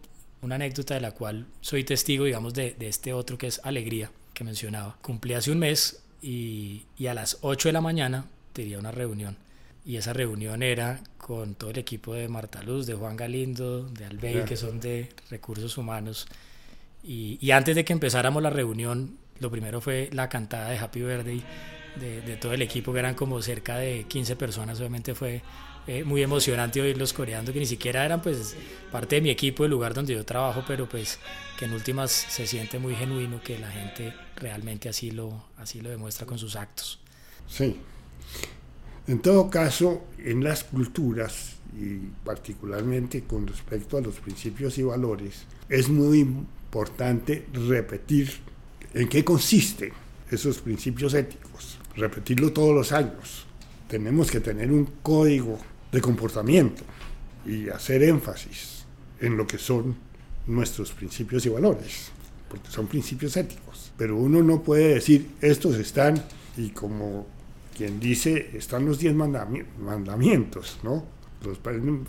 una 0.47 0.55
anécdota 0.57 0.95
de 0.95 1.01
la 1.01 1.13
cual 1.13 1.47
soy 1.61 1.85
testigo, 1.85 2.25
digamos, 2.25 2.55
de, 2.55 2.75
de 2.79 2.89
este 2.89 3.13
otro 3.13 3.37
que 3.37 3.49
es 3.49 3.61
Alegría, 3.65 4.11
que 4.33 4.45
mencionaba. 4.45 4.97
Cumplí 5.03 5.35
hace 5.35 5.51
un 5.51 5.59
mes 5.59 6.03
y, 6.23 6.87
y 6.97 7.09
a 7.09 7.15
las 7.15 7.39
8 7.43 7.69
de 7.69 7.73
la 7.75 7.81
mañana 7.81 8.27
tenía 8.53 8.79
una 8.79 8.91
reunión. 8.91 9.37
Y 9.85 9.97
esa 9.97 10.13
reunión 10.13 10.63
era 10.63 11.01
con 11.19 11.55
todo 11.55 11.71
el 11.71 11.79
equipo 11.79 12.15
de 12.15 12.27
Marta 12.29 12.63
Luz, 12.63 12.87
de 12.87 12.95
Juan 12.95 13.17
Galindo, 13.17 13.83
de 13.83 14.07
Albey, 14.07 14.45
que 14.45 14.57
son 14.57 14.81
de 14.81 15.11
recursos 15.31 15.79
humanos 15.79 16.27
y, 17.09 17.53
antes 17.53 17.77
de 17.77 17.85
que 17.85 17.93
empezáramos 17.93 18.43
la 18.43 18.51
reunión, 18.51 19.17
lo 19.39 19.49
primero 19.49 19.81
fue 19.81 20.11
la 20.13 20.29
cantada 20.29 20.71
de 20.71 20.79
Happy 20.79 21.03
Birthday 21.03 21.41
de, 22.01 22.37
todo 22.37 22.53
el 22.53 22.63
equipo, 22.63 22.93
que 22.93 22.99
eran 22.99 23.15
como 23.15 23.41
cerca 23.43 23.77
de 23.77 24.07
15 24.09 24.35
personas. 24.35 24.81
Obviamente 24.81 25.15
fue 25.15 25.41
eh, 25.87 26.03
muy 26.05 26.23
emocionante 26.23 26.81
oírlos 26.81 27.13
coreando, 27.13 27.53
que 27.53 27.61
ni 27.61 27.67
siquiera 27.67 28.05
eran 28.05 28.21
pues 28.21 28.57
parte 28.91 29.17
de 29.17 29.23
mi 29.23 29.31
equipo, 29.31 29.65
el 29.65 29.71
lugar 29.71 29.95
donde 29.95 30.15
yo 30.15 30.25
trabajo, 30.25 30.65
pero 30.67 30.89
pues 30.89 31.19
que 31.59 31.67
en 31.67 31.73
últimas 31.73 32.11
se 32.11 32.47
siente 32.47 32.79
muy 32.79 32.95
genuino 32.95 33.41
que 33.43 33.59
la 33.59 33.71
gente 33.71 34.13
realmente 34.37 34.89
así 34.89 35.11
lo, 35.11 35.45
así 35.59 35.81
lo 35.81 35.91
demuestra 35.91 36.27
con 36.27 36.39
sus 36.39 36.57
actos. 36.57 36.99
Sí. 37.49 37.77
En 39.07 39.21
todo 39.21 39.49
caso, 39.49 40.05
en 40.19 40.43
las 40.43 40.65
culturas 40.65 41.53
y 41.79 41.99
particularmente 42.25 43.23
con 43.23 43.47
respecto 43.47 43.97
a 43.97 44.01
los 44.01 44.17
principios 44.17 44.79
y 44.79 44.83
valores, 44.83 45.45
es 45.69 45.89
muy 45.89 46.19
importante 46.19 47.47
repetir 47.53 48.33
en 48.95 49.09
qué 49.09 49.25
consisten 49.25 49.93
esos 50.31 50.59
principios 50.59 51.15
éticos, 51.15 51.79
repetirlo 51.95 52.53
todos 52.53 52.75
los 52.75 52.91
años. 52.91 53.47
Tenemos 53.89 54.31
que 54.31 54.41
tener 54.41 54.73
un 54.73 54.87
código 55.03 55.61
de 55.93 56.01
comportamiento 56.01 56.83
y 57.45 57.69
hacer 57.69 58.03
énfasis 58.03 58.85
en 59.21 59.37
lo 59.37 59.47
que 59.47 59.59
son 59.59 59.97
nuestros 60.47 60.93
principios 60.93 61.47
y 61.47 61.49
valores, 61.49 62.11
porque 62.49 62.71
son 62.71 62.87
principios 62.87 63.37
éticos. 63.37 63.93
Pero 63.97 64.17
uno 64.17 64.43
no 64.43 64.63
puede 64.63 64.95
decir, 64.95 65.31
estos 65.41 65.77
están, 65.77 66.23
y 66.57 66.71
como 66.71 67.27
quien 67.77 68.01
dice, 68.01 68.51
están 68.55 68.87
los 68.87 68.99
diez 68.99 69.15
mandamientos, 69.15 70.79
¿no? 70.83 71.05
Los 71.45 71.61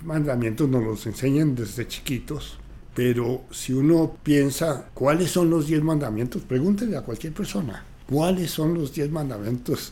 mandamientos 0.03 0.69
nos 0.69 0.83
los 0.83 1.05
enseñan 1.05 1.55
desde 1.55 1.87
chiquitos, 1.87 2.57
pero 2.95 3.43
si 3.51 3.73
uno 3.73 4.17
piensa 4.23 4.89
cuáles 4.93 5.31
son 5.31 5.49
los 5.49 5.67
diez 5.67 5.83
mandamientos, 5.83 6.41
pregúntele 6.43 6.97
a 6.97 7.01
cualquier 7.01 7.33
persona, 7.33 7.83
¿cuáles 8.09 8.51
son 8.51 8.73
los 8.73 8.93
diez 8.93 9.11
mandamientos 9.11 9.91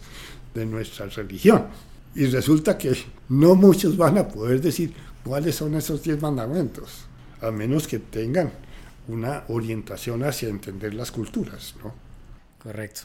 de 0.54 0.66
nuestra 0.66 1.08
religión? 1.08 1.66
Y 2.16 2.28
resulta 2.28 2.78
que 2.78 2.96
no 3.30 3.56
muchos 3.56 3.98
van 3.98 4.18
a 4.18 4.28
poder 4.28 4.62
decir 4.62 4.94
cuáles 5.24 5.56
son 5.56 5.76
esos 5.76 6.02
diez 6.02 6.22
mandamientos, 6.22 7.06
a 7.42 7.52
menos 7.52 7.88
que 7.88 8.00
tengan 8.00 8.52
una 9.08 9.44
orientación 9.50 10.24
hacia 10.24 10.50
entender 10.50 10.94
las 10.94 11.12
culturas, 11.12 11.76
¿no? 11.84 11.94
Correcto. 12.64 13.02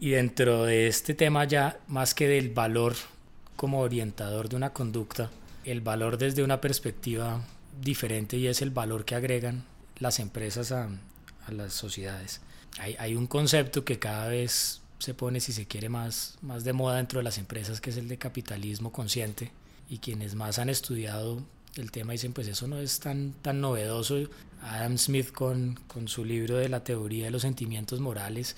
Y 0.00 0.10
dentro 0.10 0.64
de 0.64 0.88
este 0.88 1.14
tema 1.14 1.44
ya, 1.44 1.78
más 1.88 2.14
que 2.14 2.26
del 2.26 2.50
valor 2.50 2.94
como 3.54 3.80
orientador 3.80 4.48
de 4.48 4.56
una 4.56 4.72
conducta, 4.72 5.30
el 5.64 5.80
valor 5.80 6.18
desde 6.18 6.42
una 6.42 6.60
perspectiva 6.60 7.44
diferente 7.80 8.36
y 8.36 8.46
es 8.46 8.62
el 8.62 8.70
valor 8.70 9.04
que 9.04 9.14
agregan 9.14 9.64
las 9.98 10.18
empresas 10.20 10.72
a, 10.72 10.88
las 11.48 11.74
sociedades. 11.74 12.40
Hay, 12.78 12.96
hay, 12.98 13.14
un 13.14 13.26
concepto 13.26 13.84
que 13.84 13.98
cada 13.98 14.28
vez 14.28 14.80
se 15.04 15.14
pone, 15.14 15.40
si 15.40 15.52
se 15.52 15.66
quiere, 15.66 15.88
más, 15.88 16.36
más 16.42 16.64
de 16.64 16.72
moda 16.72 16.96
dentro 16.96 17.20
de 17.20 17.24
las 17.24 17.38
empresas, 17.38 17.80
que 17.80 17.90
es 17.90 17.96
el 17.96 18.08
de 18.08 18.18
capitalismo 18.18 18.92
consciente. 18.92 19.52
Y 19.88 19.98
quienes 19.98 20.34
más 20.34 20.58
han 20.58 20.70
estudiado 20.70 21.42
el 21.76 21.90
tema 21.90 22.12
dicen, 22.12 22.32
pues 22.32 22.48
eso 22.48 22.66
no 22.66 22.78
es 22.78 23.00
tan, 23.00 23.32
tan 23.42 23.60
novedoso. 23.60 24.16
Adam 24.62 24.96
Smith 24.96 25.32
con, 25.32 25.78
con 25.86 26.08
su 26.08 26.24
libro 26.24 26.56
de 26.56 26.68
la 26.68 26.84
teoría 26.84 27.26
de 27.26 27.30
los 27.30 27.42
sentimientos 27.42 28.00
morales, 28.00 28.56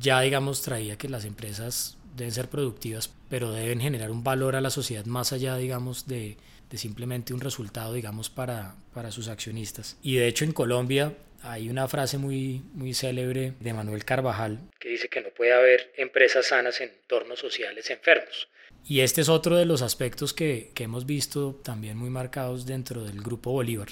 ya 0.00 0.20
digamos 0.20 0.62
traía 0.62 0.98
que 0.98 1.08
las 1.08 1.24
empresas 1.24 1.96
deben 2.16 2.32
ser 2.32 2.48
productivas, 2.48 3.10
pero 3.28 3.50
deben 3.52 3.80
generar 3.80 4.10
un 4.10 4.24
valor 4.24 4.56
a 4.56 4.60
la 4.60 4.70
sociedad 4.70 5.04
más 5.04 5.32
allá, 5.32 5.56
digamos, 5.56 6.06
de, 6.06 6.36
simplemente 6.74 7.32
un 7.32 7.40
resultado, 7.40 7.92
digamos, 7.92 8.30
para, 8.30 8.74
para 8.92 9.12
sus 9.12 9.28
accionistas. 9.28 9.96
Y 10.02 10.16
de 10.16 10.26
hecho 10.26 10.44
en 10.44 10.50
Colombia 10.50 11.16
hay 11.44 11.68
una 11.68 11.86
frase 11.88 12.18
muy, 12.18 12.62
muy 12.72 12.94
célebre 12.94 13.52
de 13.60 13.72
Manuel 13.72 14.04
Carvajal 14.04 14.58
que 14.80 14.88
dice 14.88 15.08
que 15.08 15.20
no 15.20 15.28
puede 15.28 15.52
haber 15.52 15.92
empresas 15.96 16.46
sanas 16.46 16.80
en 16.80 16.90
entornos 16.90 17.38
sociales 17.38 17.90
enfermos. 17.90 18.48
Y 18.86 19.00
este 19.00 19.20
es 19.20 19.28
otro 19.28 19.56
de 19.56 19.64
los 19.64 19.82
aspectos 19.82 20.34
que, 20.34 20.70
que 20.74 20.84
hemos 20.84 21.06
visto 21.06 21.60
también 21.62 21.96
muy 21.96 22.10
marcados 22.10 22.66
dentro 22.66 23.04
del 23.04 23.22
Grupo 23.22 23.52
Bolívar 23.52 23.88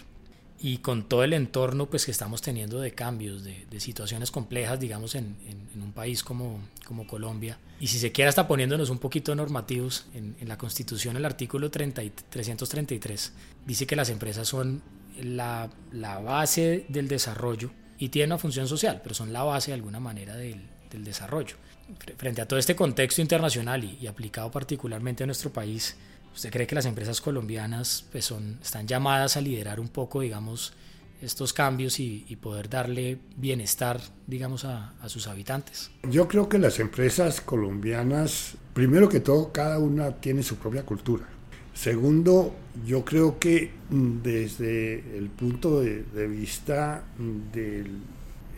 y 0.62 0.78
con 0.78 1.08
todo 1.08 1.24
el 1.24 1.32
entorno 1.32 1.90
pues 1.90 2.04
que 2.04 2.12
estamos 2.12 2.40
teniendo 2.40 2.80
de 2.80 2.92
cambios, 2.92 3.42
de, 3.42 3.80
situaciones 3.80 4.30
complejas, 4.30 4.78
digamos, 4.78 5.16
en, 5.16 5.36
en, 5.74 5.82
un 5.82 5.92
país 5.92 6.22
como, 6.22 6.60
como, 6.86 7.04
Colombia. 7.06 7.58
Y 7.80 7.88
si 7.88 7.98
se 7.98 8.12
quiere 8.12 8.28
hasta 8.28 8.46
poniéndonos 8.46 8.88
un 8.88 8.98
poquito 8.98 9.34
normativos, 9.34 10.06
en, 10.14 10.36
en 10.40 10.48
la 10.48 10.56
Constitución 10.56 11.16
el 11.16 11.24
artículo 11.24 11.70
30, 11.70 12.02
333 12.30 13.32
dice 13.66 13.86
que 13.88 13.96
las 13.96 14.08
empresas 14.08 14.46
son 14.46 14.82
la, 15.20 15.70
la, 15.92 16.18
base 16.20 16.87
del 16.88 17.09
desarrollo 17.09 17.70
y 17.98 18.09
tienen 18.09 18.33
una 18.33 18.38
función 18.38 18.68
social, 18.68 19.01
pero 19.03 19.14
son 19.14 19.33
la 19.33 19.42
base 19.42 19.70
de 19.70 19.75
alguna 19.75 20.01
manera 20.01 20.37
del, 20.37 20.62
del 20.90 21.05
desarrollo. 21.05 21.57
Frente 22.16 22.40
a 22.40 22.48
todo 22.48 22.59
este 22.59 22.77
contexto 22.77 23.20
internacional 23.20 23.85
y, 23.85 23.98
y 24.01 24.07
aplicado 24.07 24.51
particularmente 24.51 25.25
a 25.25 25.27
nuestro 25.27 25.53
país, 25.53 25.96
¿Usted 26.35 26.51
cree 26.51 26.66
que 26.66 26.75
las 26.75 26.87
empresas 26.87 27.20
colombianas 27.20 28.07
pues 28.11 28.25
son, 28.25 28.59
están 28.62 28.87
llamadas 28.87 29.37
a 29.37 29.40
liderar 29.40 29.79
un 29.79 29.88
poco, 29.88 30.20
digamos, 30.20 30.72
estos 31.20 31.53
cambios 31.53 32.01
y, 32.01 32.37
poder 32.40 32.68
darle 32.68 33.18
bienestar, 33.37 34.01
digamos, 34.27 34.64
a, 34.64 34.94
sus 35.07 35.29
habitantes? 35.29 35.90
Yo 36.09 36.27
creo 36.27 36.48
que 36.48 36.59
las 36.59 36.81
empresas 36.81 37.40
colombianas, 37.40 38.55
primero 38.72 39.09
que 39.09 39.20
todo, 39.20 39.53
cada 39.53 39.79
una 39.79 40.16
tiene 40.16 40.42
su 40.42 40.57
propia 40.57 40.85
cultura. 40.85 41.29
Segundo, 41.74 42.54
yo 42.87 43.04
creo 43.04 43.38
que 43.38 43.70
desde 43.90 45.16
el 45.16 45.28
punto 45.28 45.80
de, 45.80 46.04
de 46.14 46.26
vista 46.26 47.04
del 47.52 47.98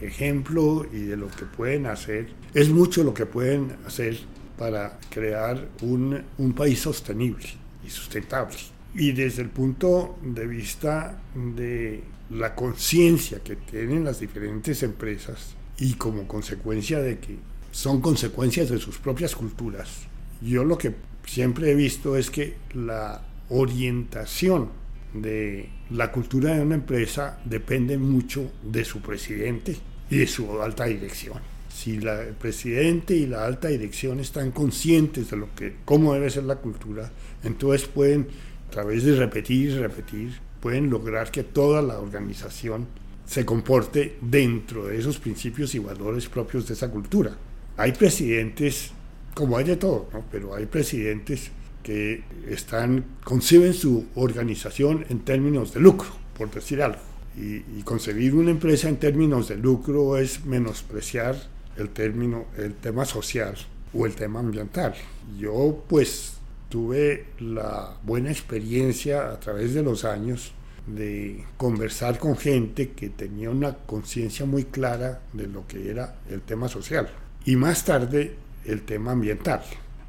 ejemplo 0.00 0.86
y 0.92 1.00
de 1.00 1.16
lo 1.16 1.28
que 1.28 1.44
pueden 1.44 1.86
hacer, 1.86 2.28
es 2.52 2.68
mucho 2.68 3.04
lo 3.04 3.14
que 3.14 3.26
pueden 3.26 3.76
hacer 3.86 4.18
para 4.58 4.98
crear 5.10 5.68
un, 5.82 6.22
un 6.38 6.52
país 6.52 6.80
sostenible 6.80 7.46
y 7.84 7.90
sustentable. 7.90 8.56
Y 8.94 9.12
desde 9.12 9.42
el 9.42 9.48
punto 9.48 10.18
de 10.22 10.46
vista 10.46 11.20
de 11.34 12.02
la 12.30 12.54
conciencia 12.54 13.40
que 13.42 13.56
tienen 13.56 14.04
las 14.04 14.20
diferentes 14.20 14.82
empresas 14.82 15.54
y 15.78 15.94
como 15.94 16.28
consecuencia 16.28 17.00
de 17.00 17.18
que 17.18 17.36
son 17.72 18.00
consecuencias 18.00 18.70
de 18.70 18.78
sus 18.78 18.98
propias 18.98 19.34
culturas, 19.34 20.02
yo 20.40 20.64
lo 20.64 20.78
que 20.78 20.94
siempre 21.26 21.70
he 21.70 21.74
visto 21.74 22.16
es 22.16 22.30
que 22.30 22.56
la 22.74 23.22
orientación 23.48 24.70
de 25.12 25.68
la 25.90 26.10
cultura 26.10 26.54
de 26.54 26.62
una 26.62 26.74
empresa 26.74 27.40
depende 27.44 27.98
mucho 27.98 28.50
de 28.62 28.84
su 28.84 29.00
presidente 29.00 29.76
y 30.10 30.18
de 30.18 30.26
su 30.26 30.60
alta 30.60 30.84
dirección. 30.84 31.38
Si 31.72 31.96
el 31.96 32.34
presidente 32.38 33.14
y 33.14 33.26
la 33.26 33.44
alta 33.44 33.68
dirección 33.68 34.20
están 34.20 34.52
conscientes 34.52 35.30
de 35.30 35.36
lo 35.36 35.54
que, 35.54 35.76
cómo 35.84 36.14
debe 36.14 36.30
ser 36.30 36.44
la 36.44 36.56
cultura, 36.56 37.10
entonces 37.42 37.88
pueden, 37.88 38.28
a 38.68 38.70
través 38.70 39.04
de 39.04 39.16
repetir 39.16 39.70
y 39.70 39.78
repetir, 39.78 40.32
pueden 40.60 40.88
lograr 40.88 41.30
que 41.30 41.42
toda 41.42 41.82
la 41.82 41.98
organización 41.98 42.86
se 43.26 43.44
comporte 43.44 44.16
dentro 44.20 44.86
de 44.86 44.98
esos 44.98 45.18
principios 45.18 45.74
y 45.74 45.78
valores 45.78 46.28
propios 46.28 46.66
de 46.68 46.74
esa 46.74 46.90
cultura. 46.90 47.36
Hay 47.76 47.92
presidentes, 47.92 48.92
como 49.34 49.56
hay 49.56 49.64
de 49.64 49.76
todo, 49.76 50.08
¿no? 50.12 50.24
pero 50.30 50.54
hay 50.54 50.66
presidentes 50.66 51.50
que 51.82 52.24
están, 52.48 53.04
conciben 53.24 53.74
su 53.74 54.06
organización 54.14 55.04
en 55.10 55.20
términos 55.20 55.74
de 55.74 55.80
lucro, 55.80 56.08
por 56.36 56.50
decir 56.50 56.82
algo. 56.82 57.00
Y, 57.36 57.56
y, 57.56 57.82
concebir 57.84 58.34
una 58.34 58.52
empresa 58.52 58.88
en 58.88 58.96
términos 58.96 59.48
de 59.48 59.56
lucro 59.56 60.16
es 60.16 60.44
menospreciar 60.44 61.36
el 61.76 61.88
término, 61.88 62.46
el 62.56 62.74
tema 62.74 63.04
social 63.04 63.56
o 63.92 64.06
el 64.06 64.14
tema 64.14 64.38
ambiental. 64.38 64.94
Yo 65.36 65.84
pues 65.88 66.34
tuve 66.68 67.26
la 67.40 67.96
buena 68.04 68.30
experiencia 68.30 69.32
a 69.32 69.40
través 69.40 69.74
de 69.74 69.82
los 69.82 70.04
años 70.04 70.52
de 70.86 71.44
conversar 71.56 72.18
con 72.18 72.36
gente 72.36 72.90
que 72.90 73.08
tenía 73.08 73.50
una 73.50 73.74
conciencia 73.74 74.44
muy 74.44 74.64
clara 74.64 75.22
de 75.32 75.46
lo 75.46 75.66
que 75.66 75.90
era 75.90 76.16
el 76.28 76.42
tema 76.42 76.68
social 76.68 77.08
y 77.44 77.56
más 77.56 77.84
tarde 77.84 78.36
el 78.64 78.82
tema 78.82 79.12
ambiental. 79.12 79.62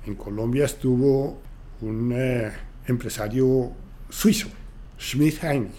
En 0.06 0.16
Colombia 0.16 0.66
estuvo 0.66 1.42
un 1.82 2.12
eh, 2.16 2.52
empresario 2.88 3.72
suizo, 4.10 4.48
Schmidt 5.00 5.44
Heine, 5.44 5.70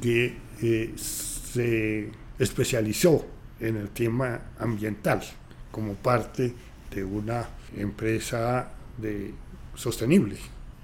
que 0.00 0.36
eh, 0.62 0.92
se 0.96 2.10
especializó 2.38 3.26
en 3.58 3.76
el 3.76 3.90
tema 3.90 4.40
ambiental 4.58 5.22
como 5.70 5.94
parte 5.94 6.54
de 6.94 7.04
una 7.04 7.48
empresa 7.76 8.70
de 8.96 9.32
sostenible. 9.74 10.36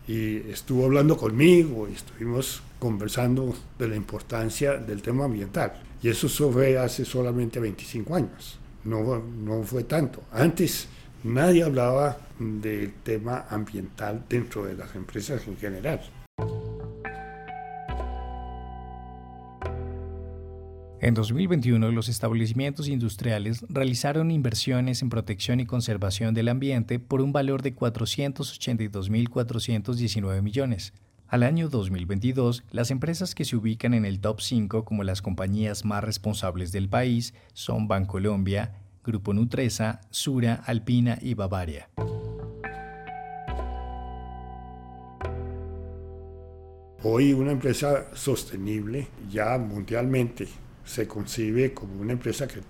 Y 0.07 0.37
estuvo 0.51 0.85
hablando 0.85 1.17
conmigo 1.17 1.89
y 1.89 1.95
estuvimos 1.95 2.63
conversando 2.79 3.55
de 3.79 3.89
la 3.89 3.97
importancia 3.97 4.77
del 4.77 5.03
tema 5.03 5.25
ambiental. 5.25 5.83
Y 6.03 6.09
eso 6.09 6.29
fue 6.29 6.79
hace 6.79 7.05
solamente 7.05 7.59
25 7.59 8.15
años, 8.15 8.59
no, 8.85 9.19
no 9.19 9.63
fue 9.65 9.85
tanto. 9.85 10.23
Antes 10.31 10.89
nadie 11.27 11.65
hablaba 11.65 12.19
del 12.39 12.93
tema 13.03 13.47
ambiental 13.51 14.25
dentro 14.29 14.65
de 14.65 14.75
las 14.75 14.95
empresas 14.95 15.45
en 15.47 15.57
general. 15.57 16.01
En 21.01 21.15
2021, 21.15 21.91
los 21.93 22.09
establecimientos 22.09 22.89
industriales 22.89 23.65
realizaron 23.69 24.31
inversiones 24.31 25.03
en 25.03 25.11
protección 25.11 25.61
y 25.61 25.67
conservación 25.67 26.33
del 26.33 26.49
ambiente 26.49 26.99
por 26.99 27.21
un 27.21 27.33
valor 27.33 27.61
de 27.63 27.77
482.419 27.77 30.43
millones. 30.43 30.95
Al 31.29 31.43
año 31.43 31.69
2022, 31.69 32.65
las 32.71 32.91
empresas 32.91 33.35
que 33.35 33.45
se 33.45 33.57
ubican 33.57 33.93
en 33.95 34.05
el 34.05 34.21
top 34.21 34.41
5 34.41 34.85
como 34.85 35.05
las 35.05 35.23
compañías 35.23 35.85
más 35.85 36.03
responsables 36.03 36.73
del 36.73 36.89
país 36.89 37.35
son 37.53 37.89
Bancolombia, 37.89 38.73
Grupo 39.07 39.33
Nutresa, 39.33 40.01
Sura, 40.11 40.65
Alpina 40.67 41.17
y 41.23 41.35
Bavaria. 41.35 41.89
Hoy 47.05 47.33
una 47.33 47.53
empresa 47.53 48.09
sostenible 48.15 49.07
ya 49.31 49.57
mundialmente 49.59 50.49
se 50.85 51.07
concibe 51.07 51.73
como 51.73 52.01
una 52.01 52.15
empresa 52.15 52.49
que, 52.49 52.61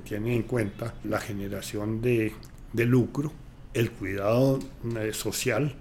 tiene 0.00 0.34
en 0.34 0.42
cuenta 0.42 0.94
la 1.04 1.20
generación 1.20 2.02
de, 2.02 2.32
de 2.72 2.84
lucro, 2.84 3.30
el 3.72 3.92
cuidado 3.92 4.58
eh, 4.96 5.12
social, 5.12 5.76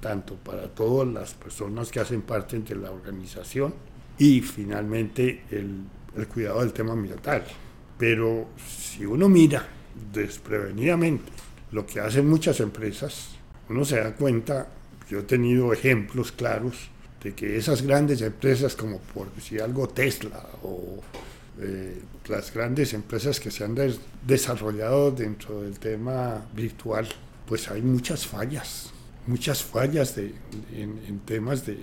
tanto 0.00 0.34
para 0.34 0.68
todas 0.68 1.06
las 1.06 1.34
personas 1.34 1.92
que 1.92 2.00
hacen 2.00 2.22
parte 2.22 2.58
de 2.58 2.74
la 2.74 2.90
organización 2.90 3.74
y 4.18 4.40
finalmente 4.40 5.44
el, 5.52 5.84
el 6.16 6.26
cuidado 6.26 6.60
del 6.60 6.72
tema 6.72 6.94
ambiental. 6.94 7.44
Pero 7.98 8.48
si 8.66 9.04
uno 9.06 9.28
mira 9.28 9.66
desprevenidamente 10.12 11.32
lo 11.72 11.86
que 11.86 12.00
hacen 12.00 12.28
muchas 12.28 12.60
empresas, 12.60 13.30
uno 13.68 13.84
se 13.84 13.98
da 13.98 14.14
cuenta, 14.14 14.68
yo 15.08 15.20
he 15.20 15.22
tenido 15.22 15.72
ejemplos 15.72 16.32
claros 16.32 16.90
de 17.22 17.34
que 17.34 17.56
esas 17.56 17.82
grandes 17.82 18.20
empresas 18.22 18.76
como 18.76 18.98
por 19.00 19.34
decir 19.34 19.62
algo 19.62 19.88
Tesla 19.88 20.46
o 20.62 21.02
eh, 21.60 22.02
las 22.28 22.52
grandes 22.52 22.92
empresas 22.92 23.40
que 23.40 23.50
se 23.50 23.64
han 23.64 23.74
des 23.74 23.98
desarrollado 24.26 25.10
dentro 25.10 25.62
del 25.62 25.78
tema 25.78 26.44
virtual, 26.54 27.08
pues 27.46 27.70
hay 27.70 27.82
muchas 27.82 28.26
fallas, 28.26 28.92
muchas 29.26 29.62
fallas 29.62 30.14
de, 30.16 30.34
en, 30.74 31.20
temas 31.24 31.64
de, 31.64 31.78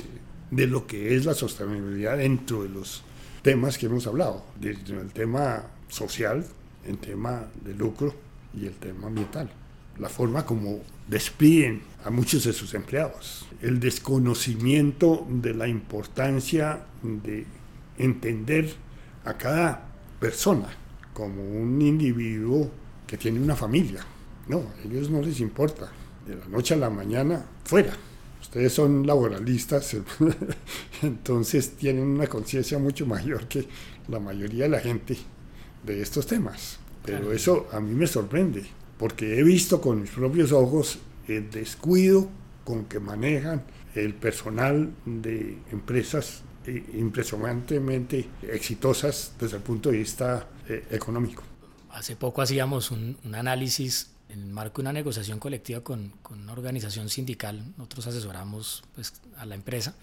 de, 0.52 0.67
lo 0.67 0.86
que 0.86 1.15
es 1.15 1.26
la 1.26 1.34
sostenibilidad 1.34 2.17
dentro 2.17 2.63
de 2.63 2.69
los 2.69 3.04
temas 3.41 3.78
que 3.78 3.88
hemos 3.88 4.06
hablado, 4.06 4.45
dentro 4.60 4.99
del 4.99 5.12
tema 5.12 5.63
social, 5.88 6.46
el 6.86 6.98
tema 6.98 7.48
de 7.63 7.74
lucro 7.74 8.13
y 8.54 8.65
el 8.65 8.74
tema 8.74 9.08
ambiental. 9.08 9.50
La 10.00 10.10
forma 10.10 10.46
como 10.46 10.82
despiden 11.08 11.82
a 12.04 12.10
muchos 12.10 12.43
de 12.43 12.54
sus 12.54 12.74
empleados, 12.74 13.46
el 13.62 13.80
desconocimiento 13.80 15.26
de 15.30 15.54
la 15.54 15.67
importancia 15.67 16.84
de 17.02 17.46
entender 17.98 18.74
a 19.26 19.36
cada 19.36 19.88
persona 20.19 20.67
como 21.13 21.43
un 21.43 21.82
individuo 21.82 22.69
que 23.06 23.17
tiene 23.17 23.39
una 23.39 23.56
familia. 23.56 24.04
No, 24.48 24.58
a 24.58 24.88
ellos 24.88 25.10
no 25.10 25.22
les 25.22 25.39
importa. 25.39 25.91
De 26.28 26.36
la 26.36 26.46
noche 26.46 26.74
a 26.74 26.78
la 26.78 26.89
mañana, 26.89 27.46
fuera. 27.65 27.93
Ustedes 28.41 28.74
son 28.74 29.06
laboralistas, 29.08 29.96
entonces 31.02 31.72
tienen 31.72 32.04
una 32.04 32.28
conciencia 32.28 32.78
mucho 32.78 33.06
mayor 33.06 33.48
que 33.48 33.67
la 34.08 34.19
mayoría 34.19 34.63
de 34.63 34.69
la 34.69 34.80
gente 34.80 35.17
de 35.84 36.02
estos 36.02 36.28
temas. 36.28 36.80
Pero 37.06 37.19
claro. 37.19 37.34
eso 37.34 37.67
a 37.72 37.80
mí 37.80 37.93
me 37.93 38.08
sorprende, 38.08 38.65
porque 38.98 39.39
he 39.39 39.43
visto 39.43 39.82
con 39.82 40.02
mis 40.02 40.12
propios 40.12 40.52
ojos 40.52 41.00
el 41.28 41.50
descuido 41.50 42.30
con 42.63 42.86
que 42.86 43.00
manejan 43.00 43.63
el 43.96 44.13
personal 44.13 44.91
de 45.06 45.58
empresas 45.72 46.41
impresionantemente 46.93 48.30
exitosas 48.41 49.34
desde 49.39 49.58
el 49.58 49.63
punto 49.63 49.91
de 49.91 49.98
vista 49.98 50.48
eh, 50.67 50.86
económico. 50.91 51.43
Hace 51.91 52.15
poco 52.15 52.41
hacíamos 52.41 52.91
un, 52.91 53.17
un, 53.24 53.36
análisis 53.36 54.12
en 54.30 54.43
el 54.43 54.50
marco 54.50 54.82
de 54.82 54.84
una 54.84 54.93
negociación 54.93 55.39
colectiva 55.39 55.82
con, 55.82 56.13
con 56.22 56.39
una 56.41 56.54
organización 56.54 57.10
sindical, 57.10 57.74
nosotros 57.78 58.08
asesoramos 58.08 58.84
pues, 58.96 59.13
a 59.38 59.46
la 59.46 59.56
empresa 59.56 59.96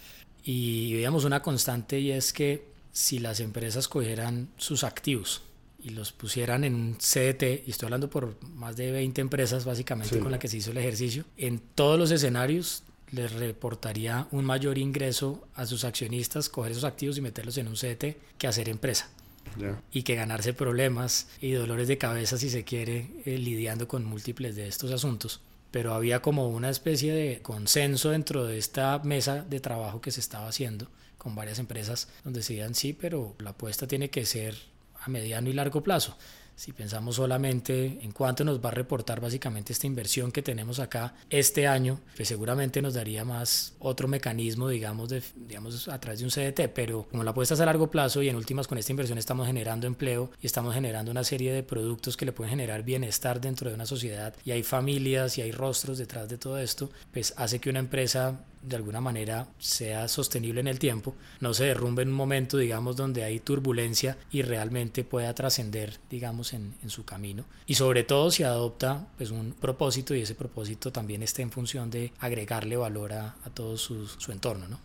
y 0.45 0.93
veíamos 0.95 1.25
una 1.25 1.43
constante 1.43 1.99
y 1.99 2.13
es 2.13 2.33
que 2.33 2.69
si 2.93 3.19
las 3.19 3.41
empresas 3.41 3.89
cogieran 3.89 4.51
sus 4.57 4.85
activos 4.85 5.43
y 5.83 5.91
los 5.91 6.13
pusieran 6.13 6.65
en 6.65 6.75
un 6.75 6.97
CDT, 6.97 7.67
y 7.67 7.71
estoy 7.71 7.87
hablando 7.87 8.11
por 8.11 8.37
más 8.55 8.77
de 8.77 8.91
20 8.91 9.21
empresas 9.21 9.65
básicamente 9.65 10.17
sí. 10.17 10.21
con 10.21 10.31
las 10.31 10.41
que 10.41 10.49
se 10.49 10.59
hizo 10.59 10.71
el 10.71 10.79
ejercicio, 10.79 11.25
en 11.37 11.61
todos 11.75 11.99
los 11.99 12.11
escenarios 12.11 12.85
les 13.13 13.33
reportaría 13.33 14.29
un 14.31 14.45
mayor 14.45 14.79
ingreso 14.79 15.47
a 15.55 15.67
sus 15.67 15.85
accionistas, 15.85 16.49
coger 16.49 16.73
esos 16.73 16.85
activos 16.85 17.19
y 17.19 17.21
meterlos 17.21 17.59
en 17.59 17.69
un 17.69 17.75
CDT 17.75 18.17
que 18.39 18.47
hacer 18.47 18.69
empresa. 18.69 19.11
Yeah. 19.59 19.83
Y 19.91 20.03
que 20.05 20.15
ganarse 20.15 20.53
problemas 20.53 21.27
y 21.41 21.53
dolores 21.53 21.89
de 21.89 21.99
cabeza, 21.99 22.37
si 22.37 22.51
se 22.51 22.63
quiere, 22.63 23.11
eh, 23.25 23.37
lidiando 23.37 23.89
con 23.89 24.05
múltiples 24.05 24.55
de 24.55 24.69
estos 24.69 24.93
asuntos. 24.93 25.41
Pero 25.73 25.95
había 25.95 26.23
como 26.23 26.49
una 26.49 26.71
especie 26.71 27.13
de 27.13 27.43
consenso 27.43 28.11
dentro 28.11 28.45
de 28.45 28.59
esta 28.59 29.01
mesa 29.01 29.43
de 29.43 29.59
trabajo 29.59 30.01
que 30.01 30.13
se 30.13 30.21
estaba 30.21 30.47
haciendo 30.47 30.89
con 31.21 31.35
varias 31.35 31.59
empresas 31.59 32.09
donde 32.25 32.41
decían 32.41 32.75
sí, 32.75 32.93
pero 32.93 33.35
la 33.39 33.51
apuesta 33.51 33.87
tiene 33.87 34.09
que 34.09 34.25
ser 34.25 34.57
a 35.01 35.09
mediano 35.09 35.49
y 35.49 35.53
largo 35.53 35.83
plazo. 35.83 36.17
si 36.61 36.73
pensamos 36.73 37.17
solamente 37.17 38.01
en 38.03 38.13
cuánto 38.13 38.45
nos 38.45 38.63
va 38.63 38.69
a 38.69 38.73
reportar 38.73 39.19
básicamente 39.19 39.73
esta 39.73 39.87
inversión 39.87 40.31
que 40.31 40.43
tenemos 40.43 40.79
acá 40.79 41.15
este 41.31 41.67
año, 41.67 42.01
que 42.15 42.27
seguramente 42.27 42.83
nos 42.83 42.93
daría 42.93 43.25
más 43.25 43.73
otro 43.79 44.09
mecanismo, 44.09 44.69
digamos, 44.69 45.09
digamos 45.35 45.89
a 45.89 45.99
través 45.99 46.21
de 46.21 46.27
un 46.27 46.31
CDT, 46.31 46.71
pero 46.75 47.09
como 47.11 47.25
la 47.25 47.31
apuesta 47.31 47.55
es 47.55 47.61
a 47.61 47.65
largo 47.65 47.91
plazo 47.91 48.21
y 48.21 48.29
en 48.29 48.37
últimas 48.37 48.69
con 48.69 48.77
esta 48.77 48.93
inversión 48.93 49.17
estamos 49.17 49.47
generando 49.47 49.87
empleo 49.87 50.33
y 50.43 50.47
estamos 50.47 50.75
generando 50.75 51.11
una 51.11 51.25
serie 51.25 51.51
de 51.51 51.63
productos 51.63 52.19
que 52.19 52.27
le 52.27 52.33
pueden 52.33 52.51
generar 52.51 52.83
bienestar 52.83 53.41
dentro 53.41 53.71
de 53.71 53.77
una 53.77 53.87
sociedad 53.87 54.35
y 54.45 54.51
hay 54.51 54.63
familias 54.63 55.39
y 55.39 55.41
hay 55.41 55.53
rostros 55.53 55.97
detrás 55.97 56.29
de 56.29 56.37
todo 56.37 56.59
esto, 56.59 56.91
pues 57.11 57.33
hace 57.39 57.59
que 57.59 57.71
una 57.71 57.79
empresa 57.79 58.45
de 58.63 58.77
alguna 58.77 59.01
manera 59.01 59.49
sea 59.59 60.09
sostenible 60.09 60.61
en 60.61 60.69
el 60.69 60.79
tiempo, 60.79 61.15
no 61.41 61.55
se 61.55 61.65
derrumbe 61.65 62.03
en 62.03 62.09
un 62.11 62.15
momento, 62.15 62.57
digamos, 62.57 62.97
donde 62.97 63.25
hay 63.25 63.41
turbulencia 63.41 64.19
y 64.31 64.43
realmente 64.43 65.05
pueda 65.05 65.35
trascender, 65.35 65.99
digamos, 66.11 66.53
en, 66.53 66.75
su 66.89 67.05
camino. 67.05 67.45
Y 67.67 67.75
sobre 67.75 68.05
todo 68.05 68.31
si 68.31 68.43
adopta 68.43 69.07
pues, 69.17 69.31
un 69.31 69.53
propósito 69.53 70.15
y 70.15 70.23
ese 70.23 70.35
propósito 70.35 70.93
también 70.93 71.23
esté 71.23 71.43
en 71.43 71.51
función 71.51 71.91
de 71.91 72.13
agregarle 72.19 72.77
valor 72.77 73.13
a, 73.13 73.37
todo 73.55 73.77
su, 73.77 74.07
su 74.07 74.33
entorno, 74.33 74.67
¿no? 74.69 74.81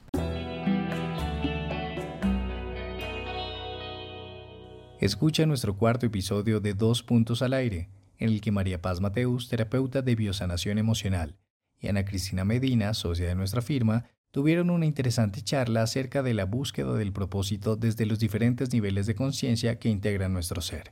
Escucha 5.00 5.46
nuestro 5.46 5.78
cuarto 5.78 6.06
episodio 6.06 6.60
de 6.60 6.74
Dos 6.74 7.04
Puntos 7.04 7.42
al 7.42 7.54
Aire, 7.54 7.90
en 8.18 8.30
el 8.30 8.42
que 8.42 8.52
María 8.52 8.82
Paz 8.82 9.02
Mateus, 9.02 9.50
terapeuta 9.50 10.02
de 10.02 10.16
biosanación 10.16 10.78
emocional, 10.78 11.36
y 11.86 11.88
Ana 11.88 12.04
Cristina 12.04 12.44
Medina, 12.44 12.94
socia 12.94 13.28
de 13.28 13.36
nuestra 13.36 13.62
firma, 13.62 14.06
tuvieron 14.32 14.70
una 14.70 14.86
interesante 14.86 15.42
charla 15.42 15.84
acerca 15.84 16.24
de 16.24 16.34
la 16.34 16.46
búsqueda 16.46 16.94
del 16.96 17.14
propósito 17.14 17.76
desde 17.76 18.06
los 18.06 18.20
diferentes 18.20 18.74
niveles 18.74 19.06
de 19.06 19.16
conciencia 19.16 19.78
que 19.78 19.90
integran 19.90 20.34
nuestro 20.34 20.62
ser. 20.62 20.92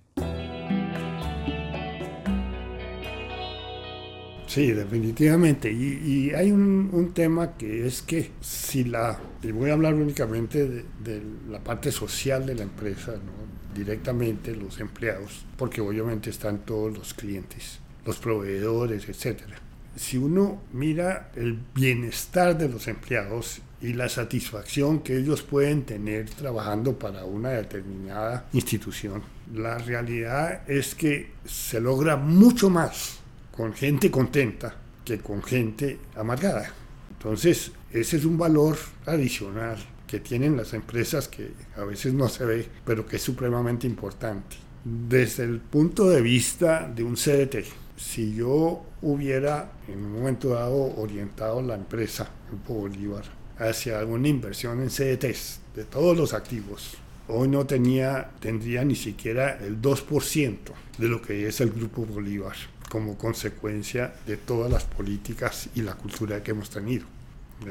Sí, 4.45 4.71
definitivamente. 4.71 5.71
Y, 5.71 6.31
hay 6.35 6.51
un, 6.51 7.11
tema 7.15 7.57
que 7.57 7.87
es 7.87 8.03
que 8.03 8.29
si 8.39 8.83
la, 8.83 9.19
y 9.41 9.51
voy 9.51 9.71
a 9.71 9.73
hablar 9.73 9.95
únicamente 9.95 10.67
de, 10.67 10.85
de 11.03 11.21
la 11.49 11.63
parte 11.63 11.91
social 11.91 12.45
de 12.45 12.55
la 12.55 12.63
empresa, 12.63 13.13
¿no? 13.13 13.73
directamente 13.73 14.55
los 14.55 14.79
empleados, 14.79 15.43
porque 15.57 15.81
obviamente 15.81 16.29
están 16.29 16.59
todos 16.59 16.95
los 16.95 17.15
clientes, 17.15 17.79
los 18.05 18.19
proveedores, 18.19 19.09
etcétera 19.09 19.62
si 19.95 20.17
uno 20.17 20.61
mira 20.73 21.31
el 21.35 21.57
bienestar 21.73 22.57
de 22.57 22.69
los 22.69 22.87
empleados 22.87 23.61
y 23.81 23.93
la 23.93 24.09
satisfacción 24.09 25.01
que 25.01 25.17
ellos 25.17 25.41
pueden 25.41 25.83
tener 25.83 26.29
trabajando 26.29 26.97
para 26.97 27.25
una 27.25 27.49
determinada 27.49 28.47
institución, 28.53 29.21
la 29.53 29.77
realidad 29.77 30.69
es 30.69 30.95
que 30.95 31.31
se 31.45 31.79
logra 31.79 32.15
mucho 32.15 32.69
más 32.69 33.19
con 33.55 33.73
gente 33.73 34.09
contenta 34.09 34.75
que 35.03 35.19
con 35.19 35.43
gente 35.43 35.99
amargada. 36.15 36.71
Entonces, 37.11 37.71
ese 37.91 38.17
es 38.17 38.25
un 38.25 38.37
valor 38.37 38.77
adicional 39.05 39.77
que 40.07 40.19
tienen 40.19 40.57
las 40.57 40.73
empresas 40.73 41.27
que 41.27 41.51
a 41.75 41.83
veces 41.83 42.13
no 42.13 42.29
se 42.29 42.45
ve, 42.45 42.67
pero 42.85 43.05
que 43.05 43.17
es 43.17 43.21
supremamente 43.21 43.87
importante. 43.87 44.57
Desde 44.83 45.43
el 45.43 45.59
punto 45.59 46.09
de 46.09 46.21
vista 46.21 46.91
de 46.93 47.03
un 47.03 47.15
CDT, 47.15 47.82
si 47.97 48.35
yo 48.35 48.83
hubiera 49.01 49.71
en 49.87 50.03
un 50.03 50.13
momento 50.13 50.49
dado 50.49 50.95
orientado 50.97 51.61
la 51.61 51.75
empresa, 51.75 52.29
Grupo 52.49 52.73
Bolívar, 52.75 53.23
hacia 53.57 53.99
alguna 53.99 54.27
inversión 54.27 54.81
en 54.81 54.89
CDTs 54.89 55.59
de 55.75 55.85
todos 55.85 56.17
los 56.17 56.33
activos, 56.33 56.97
hoy 57.27 57.47
no 57.47 57.65
tenía, 57.65 58.31
tendría 58.39 58.83
ni 58.83 58.95
siquiera 58.95 59.57
el 59.63 59.81
2% 59.81 60.57
de 60.97 61.07
lo 61.07 61.21
que 61.21 61.47
es 61.47 61.61
el 61.61 61.71
Grupo 61.71 62.05
Bolívar 62.05 62.55
como 62.89 63.17
consecuencia 63.17 64.13
de 64.27 64.37
todas 64.37 64.71
las 64.71 64.83
políticas 64.83 65.67
y 65.73 65.81
la 65.81 65.95
cultura 65.95 66.43
que 66.43 66.51
hemos 66.51 66.69
tenido. 66.69 67.05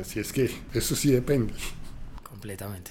Así 0.00 0.18
es 0.18 0.32
que 0.32 0.50
eso 0.72 0.96
sí 0.96 1.12
depende. 1.12 1.54
Completamente. 2.24 2.90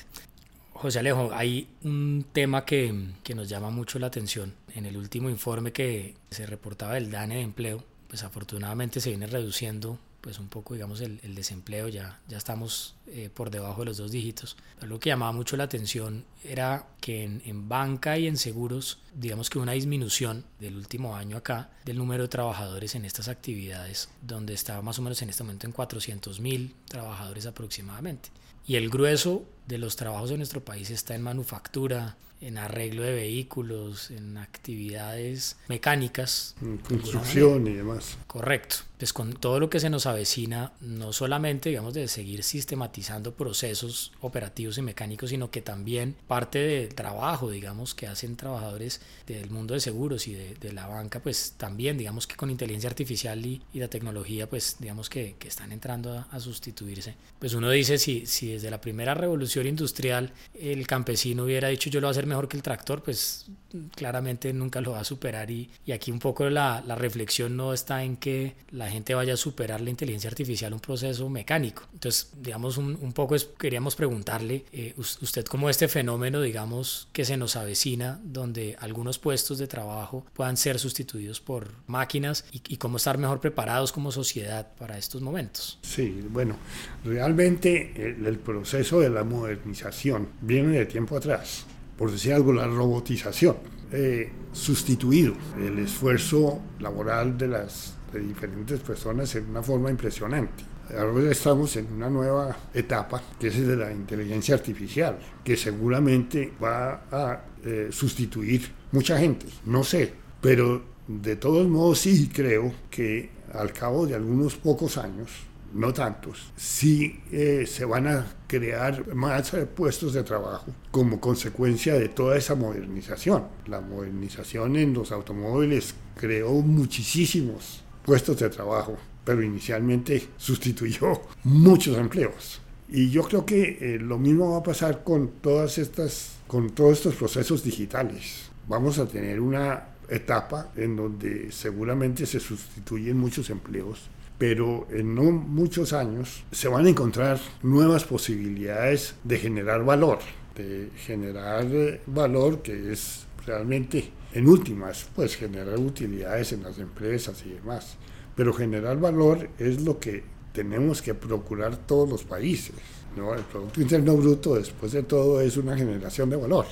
José 0.71 0.99
Alejo, 0.99 1.29
hay 1.33 1.67
un 1.83 2.25
tema 2.31 2.63
que, 2.63 3.09
que, 3.21 3.35
nos 3.35 3.49
llama 3.49 3.69
mucho 3.69 3.99
la 3.99 4.07
atención. 4.07 4.53
En 4.75 4.85
el 4.85 4.97
último 4.97 5.29
informe 5.29 5.71
que 5.71 6.15
se 6.29 6.45
reportaba 6.45 6.93
del 6.93 7.11
DANE 7.11 7.35
de 7.35 7.41
empleo, 7.41 7.83
pues 8.07 8.23
afortunadamente 8.23 8.99
se 8.99 9.09
viene 9.09 9.27
reduciendo 9.27 9.99
pues 10.21 10.37
un 10.37 10.49
poco 10.49 10.75
digamos 10.75 11.01
el, 11.01 11.19
desempleo. 11.35 11.87
Ya 11.87 12.19
ya 12.27 12.37
estamos 12.37 12.95
eh, 13.07 13.29
por 13.33 13.49
debajo 13.49 13.81
de 13.81 13.85
los 13.87 13.97
dos 13.97 14.11
dígitos. 14.11 14.55
Pero 14.75 14.87
lo 14.87 14.99
que 14.99 15.09
llamaba 15.09 15.31
mucho 15.31 15.57
la 15.57 15.63
atención 15.63 16.25
era 16.43 16.87
que 17.01 17.23
en, 17.23 17.41
en, 17.45 17.67
banca 17.67 18.17
y 18.17 18.27
en 18.27 18.37
seguros 18.37 18.99
digamos 19.13 19.49
que 19.49 19.59
una 19.59 19.73
disminución 19.73 20.45
del 20.59 20.77
último 20.77 21.15
año 21.15 21.37
acá 21.37 21.71
del 21.85 21.97
número 21.97 22.23
de 22.23 22.29
trabajadores 22.29 22.95
en 22.95 23.05
estas 23.05 23.27
actividades 23.27 24.09
donde 24.21 24.53
estaba 24.53 24.81
más 24.81 24.99
o 24.99 25.01
menos 25.01 25.21
en 25.21 25.29
este 25.29 25.43
momento 25.43 25.67
en 25.67 25.73
400 25.73 26.39
mil 26.39 26.75
trabajadores 26.87 27.45
aproximadamente 27.45 28.29
y 28.65 28.75
el 28.75 28.89
grueso 28.89 29.43
de 29.67 29.77
los 29.77 29.95
trabajos 29.95 30.31
en 30.31 30.37
nuestro 30.37 30.63
país 30.63 30.89
está 30.89 31.15
en 31.15 31.21
manufactura, 31.23 32.17
en 32.41 32.57
arreglo 32.57 33.03
de 33.03 33.13
vehículos, 33.13 34.11
en 34.11 34.37
actividades 34.37 35.57
mecánicas. 35.67 36.55
En 36.61 36.77
construcción 36.77 37.67
y 37.67 37.73
demás. 37.73 38.17
Correcto. 38.27 38.77
Pues 38.97 39.13
con 39.13 39.33
todo 39.33 39.59
lo 39.59 39.69
que 39.69 39.79
se 39.79 39.89
nos 39.89 40.05
avecina, 40.05 40.73
no 40.79 41.13
solamente 41.13 41.69
digamos 41.69 41.93
de 41.93 42.07
seguir 42.07 42.43
sistematizando 42.43 43.33
procesos 43.33 44.11
operativos 44.21 44.77
y 44.77 44.81
mecánicos, 44.81 45.31
sino 45.31 45.51
que 45.51 45.61
también 45.61 46.15
parte 46.27 46.59
del 46.59 46.93
trabajo, 46.93 47.49
digamos, 47.49 47.93
que 47.95 48.07
hacen 48.07 48.35
trabajadores 48.35 49.00
del 49.27 49.49
mundo 49.49 49.73
de 49.73 49.79
seguros 49.79 50.27
y 50.27 50.33
de, 50.33 50.73
la 50.73 50.87
banca, 50.87 51.19
pues 51.21 51.55
también 51.57 51.97
digamos 51.97 52.27
que 52.27 52.35
con 52.35 52.49
inteligencia 52.49 52.89
artificial 52.89 53.45
y, 53.45 53.61
la 53.73 53.87
tecnología, 53.87 54.47
pues 54.47 54.77
digamos 54.79 55.09
que, 55.09 55.35
que 55.39 55.47
están 55.47 55.71
entrando 55.71 56.13
a, 56.13 56.27
a, 56.31 56.39
sustituirse. 56.39 57.15
Pues 57.39 57.53
uno 57.53 57.69
dice, 57.69 57.97
si, 57.97 58.25
si 58.25 58.51
desde 58.51 58.69
la 58.69 58.79
primera 58.79 59.13
revolución 59.13 59.65
industrial 59.65 60.31
el 60.53 60.85
campesino 60.85 61.43
hubiera 61.43 61.69
dicho 61.69 61.89
yo 61.89 61.99
lo 61.99 62.07
voy 62.07 62.11
a 62.11 62.11
hacer 62.11 62.27
mejor 62.27 62.47
que 62.47 62.57
el 62.57 62.63
tractor, 62.63 63.01
pues 63.03 63.47
claramente 63.95 64.53
nunca 64.53 64.81
lo 64.81 64.91
va 64.91 64.99
a 64.99 65.03
superar 65.03 65.49
y, 65.49 65.69
y 65.85 65.91
aquí 65.91 66.11
un 66.11 66.19
poco 66.19 66.49
la, 66.49 66.83
la, 66.85 66.95
reflexión 66.95 67.55
no 67.55 67.73
está 67.73 68.03
en 68.03 68.17
que 68.17 68.55
la 68.71 68.89
gente 68.89 69.15
vaya 69.15 69.33
a 69.33 69.37
superar 69.37 69.81
la 69.81 69.89
inteligencia 69.89 70.29
artificial 70.29 70.73
un 70.73 70.79
proceso 70.79 71.29
mecánico. 71.29 71.83
Entonces, 71.93 72.31
digamos, 72.41 72.77
un, 72.77 72.97
un 73.01 73.13
poco 73.13 73.35
es, 73.35 73.45
queríamos 73.45 73.95
preguntarle, 73.95 74.65
eh, 74.71 74.93
usted 74.97 75.45
como 75.45 75.69
este 75.69 75.87
fenómeno, 75.87 76.41
digamos, 76.41 77.07
que 77.13 77.25
se 77.25 77.37
nos 77.37 77.55
avecina, 77.55 78.19
donde 78.23 78.75
algunos 78.91 79.17
puestos 79.17 79.57
de 79.57 79.67
trabajo 79.67 80.25
puedan 80.33 80.57
ser 80.57 80.77
sustituidos 80.77 81.41
por 81.41 81.71
máquinas 81.87 82.45
y, 82.51 82.61
y 82.67 82.77
cómo 82.77 82.97
estar 82.97 83.17
mejor 83.17 83.39
preparados 83.39 83.91
como 83.91 84.11
sociedad 84.11 84.67
para 84.77 84.97
estos 84.97 85.21
momentos. 85.21 85.79
Sí, 85.81 86.23
bueno, 86.29 86.55
realmente 87.03 87.93
el, 87.95 88.25
el 88.25 88.37
proceso 88.37 88.99
de 88.99 89.09
la 89.09 89.23
modernización 89.23 90.29
viene 90.41 90.77
de 90.77 90.85
tiempo 90.85 91.17
atrás 91.17 91.65
por 92.01 92.09
decir 92.09 92.33
algo, 92.33 92.51
la 92.51 92.65
robotización, 92.65 93.57
eh, 93.91 94.31
sustituido 94.51 95.35
el 95.59 95.77
esfuerzo 95.77 96.59
laboral 96.79 97.37
de 97.37 97.47
las 97.47 97.93
diferentes 98.11 98.79
personas 98.79 99.35
en 99.35 99.51
una 99.51 99.61
forma 99.61 99.91
impresionante. 99.91 100.63
Ahora 100.97 101.31
estamos 101.31 101.75
en 101.75 101.93
una 101.93 102.09
nueva 102.09 102.57
etapa, 102.73 103.21
que 103.39 103.49
es 103.49 103.67
de 103.67 103.75
la 103.77 103.91
inteligencia 103.91 104.55
artificial, 104.55 105.19
que 105.43 105.55
seguramente 105.55 106.51
va 106.61 107.03
a 107.11 107.45
eh, 107.63 107.89
sustituir 107.91 108.80
mucha 108.91 109.17
gente, 109.17 109.45
no 109.65 109.83
sé, 109.83 110.13
pero 110.41 110.83
de 111.07 111.35
todos 111.35 111.67
modos 111.67 111.99
sí 111.99 112.29
creo 112.33 112.73
que 112.89 113.29
al 113.53 113.73
cabo 113.73 114.05
de 114.05 114.15
algunos 114.15 114.55
pocos 114.55 114.97
años 114.97 115.29
no 115.73 115.93
tantos, 115.93 116.51
sí 116.55 117.21
eh, 117.31 117.65
se 117.65 117.85
van 117.85 118.07
a 118.07 118.27
crear 118.47 119.13
más 119.15 119.53
eh, 119.53 119.65
puestos 119.65 120.13
de 120.13 120.23
trabajo 120.23 120.73
como 120.91 121.19
consecuencia 121.19 121.93
de 121.93 122.09
toda 122.09 122.37
esa 122.37 122.55
modernización. 122.55 123.45
La 123.67 123.79
modernización 123.79 124.75
en 124.75 124.93
los 124.93 125.11
automóviles 125.11 125.95
creó 126.15 126.51
muchísimos 126.61 127.83
puestos 128.03 128.39
de 128.39 128.49
trabajo, 128.49 128.97
pero 129.23 129.41
inicialmente 129.41 130.27
sustituyó 130.37 131.21
muchos 131.43 131.97
empleos. 131.97 132.59
Y 132.89 133.09
yo 133.09 133.23
creo 133.23 133.45
que 133.45 133.77
eh, 133.79 133.99
lo 133.99 134.17
mismo 134.19 134.51
va 134.51 134.57
a 134.57 134.63
pasar 134.63 135.03
con 135.03 135.29
todas 135.41 135.77
estas, 135.77 136.33
con 136.47 136.71
todos 136.71 136.97
estos 136.97 137.15
procesos 137.15 137.63
digitales. 137.63 138.50
Vamos 138.67 138.99
a 138.99 139.07
tener 139.07 139.39
una 139.39 139.87
etapa 140.09 140.71
en 140.75 140.95
donde 140.95 141.51
seguramente 141.51 142.25
se 142.25 142.39
sustituyen 142.39 143.17
muchos 143.17 143.49
empleos 143.49 144.09
pero 144.41 144.87
en 144.89 145.13
no 145.13 145.25
muchos 145.25 145.93
años 145.93 146.43
se 146.51 146.67
van 146.67 146.87
a 146.87 146.89
encontrar 146.89 147.39
nuevas 147.61 148.05
posibilidades 148.05 149.13
de 149.23 149.37
generar 149.37 149.85
valor, 149.85 150.17
de 150.55 150.89
generar 150.97 151.67
eh, 151.69 152.01
valor 152.07 152.63
que 152.63 152.91
es 152.91 153.27
realmente, 153.45 154.09
en 154.33 154.47
últimas, 154.47 155.07
pues 155.15 155.35
generar 155.35 155.77
utilidades 155.77 156.53
en 156.53 156.63
las 156.63 156.79
empresas 156.79 157.43
y 157.45 157.49
demás. 157.49 157.97
Pero 158.35 158.51
generar 158.51 158.99
valor 158.99 159.47
es 159.59 159.81
lo 159.81 159.99
que 159.99 160.23
tenemos 160.53 161.03
que 161.03 161.13
procurar 161.13 161.77
todos 161.77 162.09
los 162.09 162.23
países. 162.23 162.73
¿no? 163.15 163.35
El 163.35 163.43
Producto 163.43 163.79
Interno 163.79 164.17
Bruto, 164.17 164.55
después 164.55 164.91
de 164.91 165.03
todo, 165.03 165.39
es 165.39 165.55
una 165.55 165.77
generación 165.77 166.31
de 166.31 166.37
valor. 166.37 166.65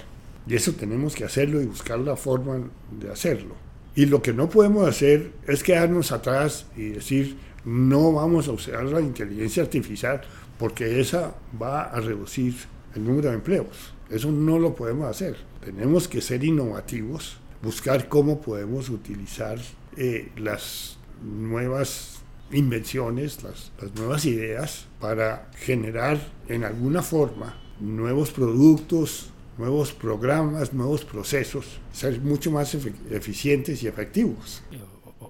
Y 0.49 0.55
eso 0.55 0.73
tenemos 0.73 1.15
que 1.15 1.23
hacerlo 1.23 1.61
y 1.61 1.67
buscar 1.67 1.99
la 1.99 2.15
forma 2.15 2.59
de 2.99 3.11
hacerlo. 3.11 3.53
Y 3.93 4.07
lo 4.07 4.23
que 4.23 4.33
no 4.33 4.49
podemos 4.49 4.87
hacer 4.87 5.31
es 5.45 5.61
quedarnos 5.61 6.11
atrás 6.11 6.65
y 6.75 6.89
decir, 6.89 7.37
no 7.65 8.13
vamos 8.13 8.47
a 8.47 8.53
usar 8.53 8.83
la 8.85 8.99
inteligencia 8.99 9.61
artificial 9.61 10.21
porque 10.57 10.99
esa 10.99 11.35
va 11.61 11.83
a 11.83 11.99
reducir 11.99 12.55
el 12.95 13.05
número 13.05 13.29
de 13.29 13.35
empleos. 13.35 13.93
Eso 14.09 14.31
no 14.31 14.57
lo 14.57 14.73
podemos 14.73 15.07
hacer. 15.07 15.37
Tenemos 15.63 16.07
que 16.07 16.19
ser 16.19 16.43
innovativos, 16.43 17.37
buscar 17.61 18.09
cómo 18.09 18.41
podemos 18.41 18.89
utilizar 18.89 19.59
eh, 19.97 20.31
las 20.35 20.97
nuevas 21.23 22.23
invenciones, 22.51 23.43
las, 23.43 23.71
las 23.79 23.93
nuevas 23.93 24.25
ideas 24.25 24.87
para 24.99 25.51
generar 25.57 26.19
en 26.47 26.63
alguna 26.63 27.03
forma 27.03 27.55
nuevos 27.79 28.31
productos, 28.31 29.29
nuevos 29.59 29.91
programas, 29.91 30.73
nuevos 30.73 31.03
procesos, 31.03 31.65
ser 31.91 32.21
mucho 32.21 32.49
más 32.49 32.73
eficientes 33.11 33.83
y 33.83 33.87
efectivos. 33.87 34.63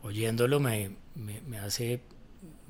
oyéndolo 0.03 0.59
me, 0.59 0.91
me, 1.15 1.57
hace 1.57 2.01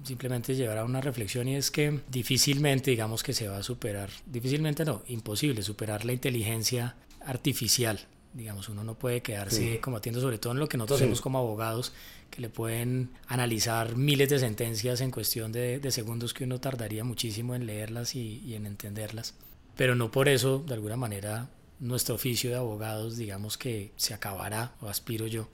simplemente 0.04 0.56
llevar 0.56 0.78
a 0.78 0.86
una 0.86 1.02
reflexión 1.02 1.50
y 1.50 1.58
es 1.58 1.70
que 1.70 2.00
difícilmente 2.10 2.92
digamos 2.92 3.24
que 3.24 3.34
se 3.34 3.50
va 3.50 3.58
a 3.58 3.64
superar, 3.64 4.10
difícilmente 4.26 4.86
no, 4.86 5.04
imposible 5.08 5.62
superar 5.62 6.06
la 6.06 6.14
inteligencia 6.14 6.96
artificial. 7.26 8.00
Digamos, 8.32 8.70
uno 8.70 8.84
no 8.84 8.94
puede 8.94 9.22
quedarse 9.22 9.82
combatiendo, 9.82 10.22
sobre 10.22 10.38
todo 10.38 10.54
en 10.54 10.60
lo 10.60 10.70
que 10.70 10.78
nosotros 10.78 11.02
hacemos 11.02 11.20
como 11.20 11.40
abogados, 11.40 11.94
que 12.30 12.42
le 12.42 12.50
pueden 12.50 13.10
analizar 13.28 13.98
miles 13.98 14.30
de 14.30 14.38
sentencias 14.40 15.02
en 15.02 15.10
cuestión 15.12 15.52
de, 15.52 15.82
segundos 15.92 16.34
que 16.34 16.44
uno 16.44 16.60
tardaría 16.60 17.04
muchísimo 17.04 17.56
en 17.56 17.66
leerlas 17.66 18.16
y 18.16 18.54
en 18.54 18.68
entenderlas 18.68 19.34
pero 19.80 19.96
no 19.96 20.12
por 20.12 20.28
eso, 20.28 20.62
de 20.68 20.74
alguna 20.74 20.98
manera, 20.98 21.48
nuestro 21.80 22.16
oficio 22.16 22.50
de 22.50 22.58
abogados, 22.58 23.16
digamos 23.16 23.58
que 23.58 23.94
se 23.96 24.14
acabará, 24.14 24.74
o 24.82 24.90
aspiro 24.90 25.26
yo, 25.26 25.48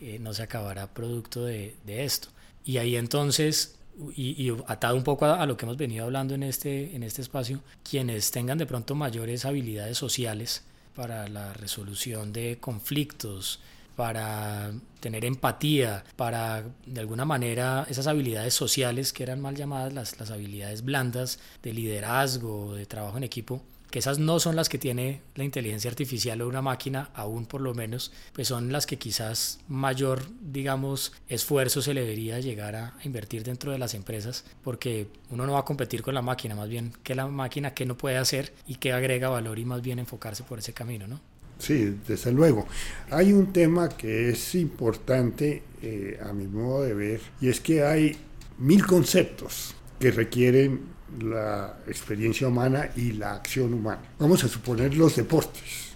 eh, 0.00 0.18
no 0.18 0.34
se 0.34 0.42
acabará 0.42 0.92
producto 0.92 1.44
de, 1.44 1.76
esto. 1.86 2.26
Y 2.64 2.78
ahí 2.78 2.96
entonces, 2.96 3.76
y, 4.16 4.50
atado 4.66 4.96
un 4.96 5.04
poco 5.04 5.26
a, 5.26 5.46
lo 5.46 5.56
que 5.56 5.64
hemos 5.64 5.76
venido 5.76 6.04
hablando 6.06 6.34
en 6.34 6.42
este, 6.42 6.96
en 6.96 7.04
este 7.04 7.22
espacio, 7.22 7.60
quienes 7.88 8.32
tengan 8.32 8.58
de 8.58 8.66
pronto 8.66 8.96
mayores 8.96 9.44
habilidades 9.44 9.96
sociales 9.96 10.64
para 10.96 11.28
la 11.28 11.52
resolución 11.52 12.32
de 12.32 12.58
conflictos, 12.58 13.60
para 13.96 14.72
tener 15.00 15.24
empatía, 15.24 16.04
para 16.16 16.64
de 16.86 17.00
alguna 17.00 17.24
manera 17.24 17.86
esas 17.88 18.06
habilidades 18.06 18.54
sociales 18.54 19.12
que 19.12 19.22
eran 19.22 19.40
mal 19.40 19.56
llamadas 19.56 19.92
las, 19.92 20.18
las 20.18 20.30
habilidades 20.30 20.84
blandas 20.84 21.38
de 21.62 21.72
liderazgo, 21.72 22.74
de 22.74 22.86
trabajo 22.86 23.16
en 23.16 23.24
equipo, 23.24 23.62
que 23.92 23.98
esas 23.98 24.18
no 24.18 24.40
son 24.40 24.56
las 24.56 24.70
que 24.70 24.78
tiene 24.78 25.20
la 25.34 25.44
inteligencia 25.44 25.90
artificial 25.90 26.40
o 26.40 26.48
una 26.48 26.62
máquina, 26.62 27.10
aún 27.14 27.44
por 27.44 27.60
lo 27.60 27.74
menos, 27.74 28.10
pues 28.32 28.48
son 28.48 28.72
las 28.72 28.86
que 28.86 28.96
quizás 28.96 29.60
mayor, 29.68 30.22
digamos, 30.40 31.12
esfuerzo 31.28 31.82
se 31.82 31.92
le 31.92 32.00
debería 32.00 32.40
llegar 32.40 32.74
a 32.74 32.94
invertir 33.04 33.44
dentro 33.44 33.70
de 33.70 33.78
las 33.78 33.92
empresas, 33.92 34.46
porque 34.64 35.08
uno 35.28 35.44
no 35.44 35.52
va 35.52 35.60
a 35.60 35.64
competir 35.66 36.00
con 36.00 36.14
la 36.14 36.22
máquina, 36.22 36.54
más 36.54 36.70
bien 36.70 36.94
que 37.02 37.14
la 37.14 37.26
máquina 37.26 37.74
que 37.74 37.84
no 37.84 37.98
puede 37.98 38.16
hacer 38.16 38.54
y 38.66 38.76
que 38.76 38.94
agrega 38.94 39.28
valor 39.28 39.58
y 39.58 39.66
más 39.66 39.82
bien 39.82 39.98
enfocarse 39.98 40.42
por 40.42 40.60
ese 40.60 40.72
camino, 40.72 41.06
¿no? 41.06 41.20
Sí, 41.62 41.96
desde 42.08 42.32
luego. 42.32 42.66
Hay 43.12 43.32
un 43.32 43.52
tema 43.52 43.88
que 43.88 44.30
es 44.30 44.56
importante 44.56 45.62
eh, 45.80 46.18
a 46.20 46.32
mi 46.32 46.48
modo 46.48 46.82
de 46.82 46.92
ver 46.92 47.20
y 47.40 47.50
es 47.50 47.60
que 47.60 47.84
hay 47.84 48.16
mil 48.58 48.84
conceptos 48.84 49.72
que 50.00 50.10
requieren 50.10 50.80
la 51.20 51.78
experiencia 51.86 52.48
humana 52.48 52.90
y 52.96 53.12
la 53.12 53.34
acción 53.34 53.72
humana. 53.74 54.02
Vamos 54.18 54.42
a 54.42 54.48
suponer 54.48 54.96
los 54.96 55.14
deportes. 55.14 55.92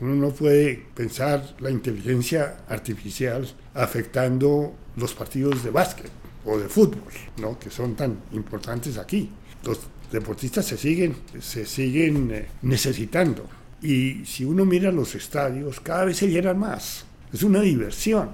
Uno 0.00 0.16
no 0.16 0.34
puede 0.34 0.84
pensar 0.94 1.56
la 1.60 1.70
inteligencia 1.70 2.58
artificial 2.68 3.48
afectando 3.72 4.74
los 4.96 5.14
partidos 5.14 5.64
de 5.64 5.70
básquet 5.70 6.10
o 6.44 6.58
de 6.58 6.68
fútbol, 6.68 7.12
¿no? 7.38 7.58
que 7.58 7.70
son 7.70 7.94
tan 7.94 8.18
importantes 8.32 8.98
aquí. 8.98 9.30
Los 9.64 9.78
deportistas 10.12 10.66
se 10.66 10.76
siguen, 10.76 11.16
se 11.40 11.64
siguen 11.64 12.30
eh, 12.32 12.48
necesitando 12.60 13.48
y 13.82 14.24
si 14.24 14.44
uno 14.44 14.64
mira 14.64 14.90
los 14.90 15.14
estadios, 15.14 15.80
cada 15.80 16.04
vez 16.06 16.16
se 16.16 16.28
llenan 16.28 16.58
más. 16.58 17.04
Es 17.32 17.42
una 17.42 17.60
diversión. 17.60 18.30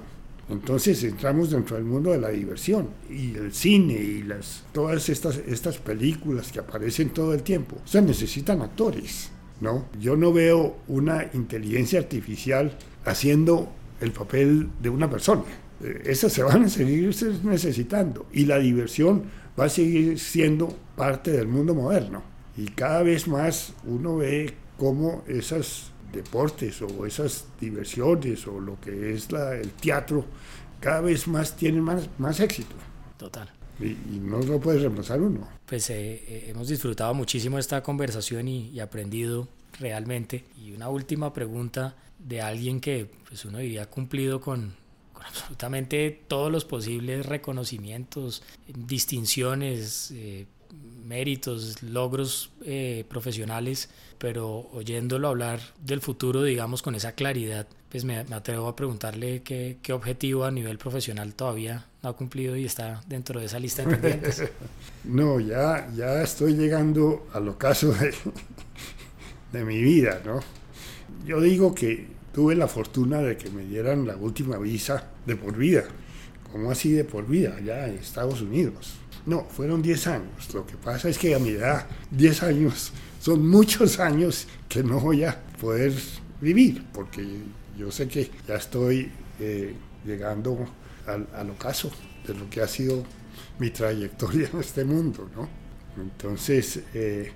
Entonces 0.49 1.03
entramos 1.03 1.51
dentro 1.51 1.77
del 1.77 1.85
mundo 1.85 2.11
de 2.11 2.19
la 2.19 2.29
diversión 2.29 2.89
y 3.09 3.33
el 3.35 3.53
cine 3.53 3.93
y 3.93 4.23
las, 4.23 4.63
todas 4.73 5.07
estas, 5.09 5.37
estas 5.47 5.77
películas 5.77 6.51
que 6.51 6.59
aparecen 6.59 7.09
todo 7.09 7.33
el 7.33 7.43
tiempo. 7.43 7.77
O 7.83 7.87
sea, 7.87 8.01
necesitan 8.01 8.61
actores, 8.61 9.31
¿no? 9.61 9.85
Yo 9.99 10.17
no 10.17 10.33
veo 10.33 10.77
una 10.87 11.29
inteligencia 11.33 11.99
artificial 11.99 12.77
haciendo 13.05 13.71
el 14.01 14.11
papel 14.11 14.69
de 14.81 14.89
una 14.89 15.09
persona. 15.09 15.43
Eh, 15.81 16.03
esas 16.05 16.33
se 16.33 16.43
van 16.43 16.65
a 16.65 16.69
seguir 16.69 17.15
necesitando 17.43 18.25
y 18.33 18.45
la 18.45 18.59
diversión 18.59 19.23
va 19.59 19.65
a 19.65 19.69
seguir 19.69 20.19
siendo 20.19 20.77
parte 20.95 21.31
del 21.31 21.47
mundo 21.47 21.73
moderno. 21.73 22.21
Y 22.57 22.65
cada 22.65 23.01
vez 23.01 23.27
más 23.27 23.73
uno 23.85 24.17
ve 24.17 24.53
cómo 24.83 25.23
esos 25.27 25.91
deportes 26.11 26.81
o 26.81 27.05
esas 27.05 27.45
diversiones 27.57 28.45
o 28.47 28.59
lo 28.59 28.77
que 28.81 29.13
es 29.13 29.31
la, 29.31 29.55
el 29.55 29.71
teatro 29.71 30.25
cada 30.81 30.99
vez 30.99 31.25
más 31.25 31.55
tienen 31.55 31.81
más, 31.81 32.09
más 32.17 32.41
éxito. 32.41 32.75
Total. 33.17 33.49
Y, 33.79 33.95
no 34.19 34.39
lo 34.39 34.59
puede 34.59 34.79
reemplazar 34.79 35.21
uno. 35.21 35.47
Pues 35.65 35.89
eh, 35.89 35.95
eh, 36.27 36.45
hemos 36.49 36.67
disfrutado 36.67 37.13
muchísimo 37.13 37.57
esta 37.57 37.81
conversación 37.81 38.49
y, 38.49 38.77
aprendido 38.81 39.47
realmente. 39.79 40.43
Y 40.61 40.73
una 40.73 40.89
última 40.89 41.31
pregunta 41.31 41.95
de 42.19 42.41
alguien 42.41 42.81
que 42.81 43.09
pues 43.29 43.45
uno 43.45 43.59
diría 43.59 43.89
cumplido 43.89 44.41
con, 44.41 44.75
con 45.13 45.25
absolutamente 45.25 46.23
todos 46.27 46.51
los 46.51 46.65
posibles 46.65 47.25
reconocimientos, 47.25 48.43
distinciones, 48.67 50.11
eh, 50.11 50.45
méritos, 51.03 51.83
logros 51.83 52.51
profesionales 53.07 53.89
pero 54.23 54.69
oyéndolo 54.71 55.27
hablar 55.27 55.59
del 55.83 55.99
futuro, 55.99 56.43
digamos, 56.43 56.81
con 56.81 56.95
esa 56.95 57.11
claridad, 57.11 57.67
pues 57.89 58.05
me, 58.05 58.19
atrevo 58.19 58.69
a 58.69 58.75
preguntarle 58.77 59.43
qué, 59.43 59.79
qué, 59.81 59.91
objetivo 59.91 60.45
a 60.45 60.51
nivel 60.51 60.77
profesional 60.77 61.33
todavía 61.33 61.87
no 62.01 62.07
ha 62.07 62.13
cumplido 62.15 62.55
y 62.55 62.63
está 62.63 63.01
dentro 63.05 63.41
de 63.41 63.47
esa 63.47 63.59
lista 63.59 63.83
de 63.83 63.97
pendientes. 63.97 64.43
no, 65.03 65.41
ya, 65.41 65.89
ya 65.93 66.21
estoy 66.21 66.53
llegando 66.53 67.27
al 67.33 67.49
ocaso 67.49 67.91
de, 67.91 68.13
de 69.51 69.65
mi 69.65 69.83
vida, 69.83 70.21
¿no? 70.23 70.39
Yo 71.25 71.41
digo 71.41 71.75
que 71.75 72.07
tuve 72.33 72.55
la 72.55 72.69
fortuna 72.69 73.19
de 73.19 73.35
que 73.35 73.49
me 73.49 73.65
dieran 73.65 74.07
la 74.07 74.15
última 74.15 74.57
visa 74.57 75.09
de 75.25 75.35
por 75.35 75.57
vida. 75.57 75.83
¿Cómo 76.53 76.69
así 76.69 76.91
de 76.91 77.03
por 77.03 77.25
vida? 77.25 77.55
Allá 77.57 77.87
en 77.87 77.95
Estados 77.95 78.41
Unidos. 78.41 78.93
No, 79.25 79.43
fueron 79.45 79.81
10 79.81 80.07
años. 80.07 80.53
Lo 80.53 80.67
que 80.67 80.75
pasa 80.77 81.09
es 81.09 81.17
que 81.17 81.33
a 81.33 81.39
mi 81.39 81.49
edad, 81.49 81.87
10 82.11 82.43
años 82.43 82.91
son 83.19 83.49
muchos 83.49 83.99
años 83.99 84.47
que 84.69 84.83
no 84.83 84.99
voy 84.99 85.23
a 85.23 85.35
poder 85.59 85.91
vivir, 86.39 86.85
porque 86.93 87.25
yo 87.75 87.91
sé 87.91 88.07
que 88.07 88.29
ya 88.47 88.57
estoy 88.57 89.09
eh, 89.39 89.73
llegando 90.05 90.67
al, 91.07 91.49
ocaso 91.49 91.91
de 92.27 92.35
lo 92.35 92.47
que 92.51 92.61
ha 92.61 92.67
sido 92.67 93.03
mi 93.57 93.71
trayectoria 93.71 94.47
en 94.53 94.59
este 94.59 94.85
mundo, 94.85 95.27
¿no? 95.35 95.49
Entonces, 95.99 96.81
eh, 96.93 97.31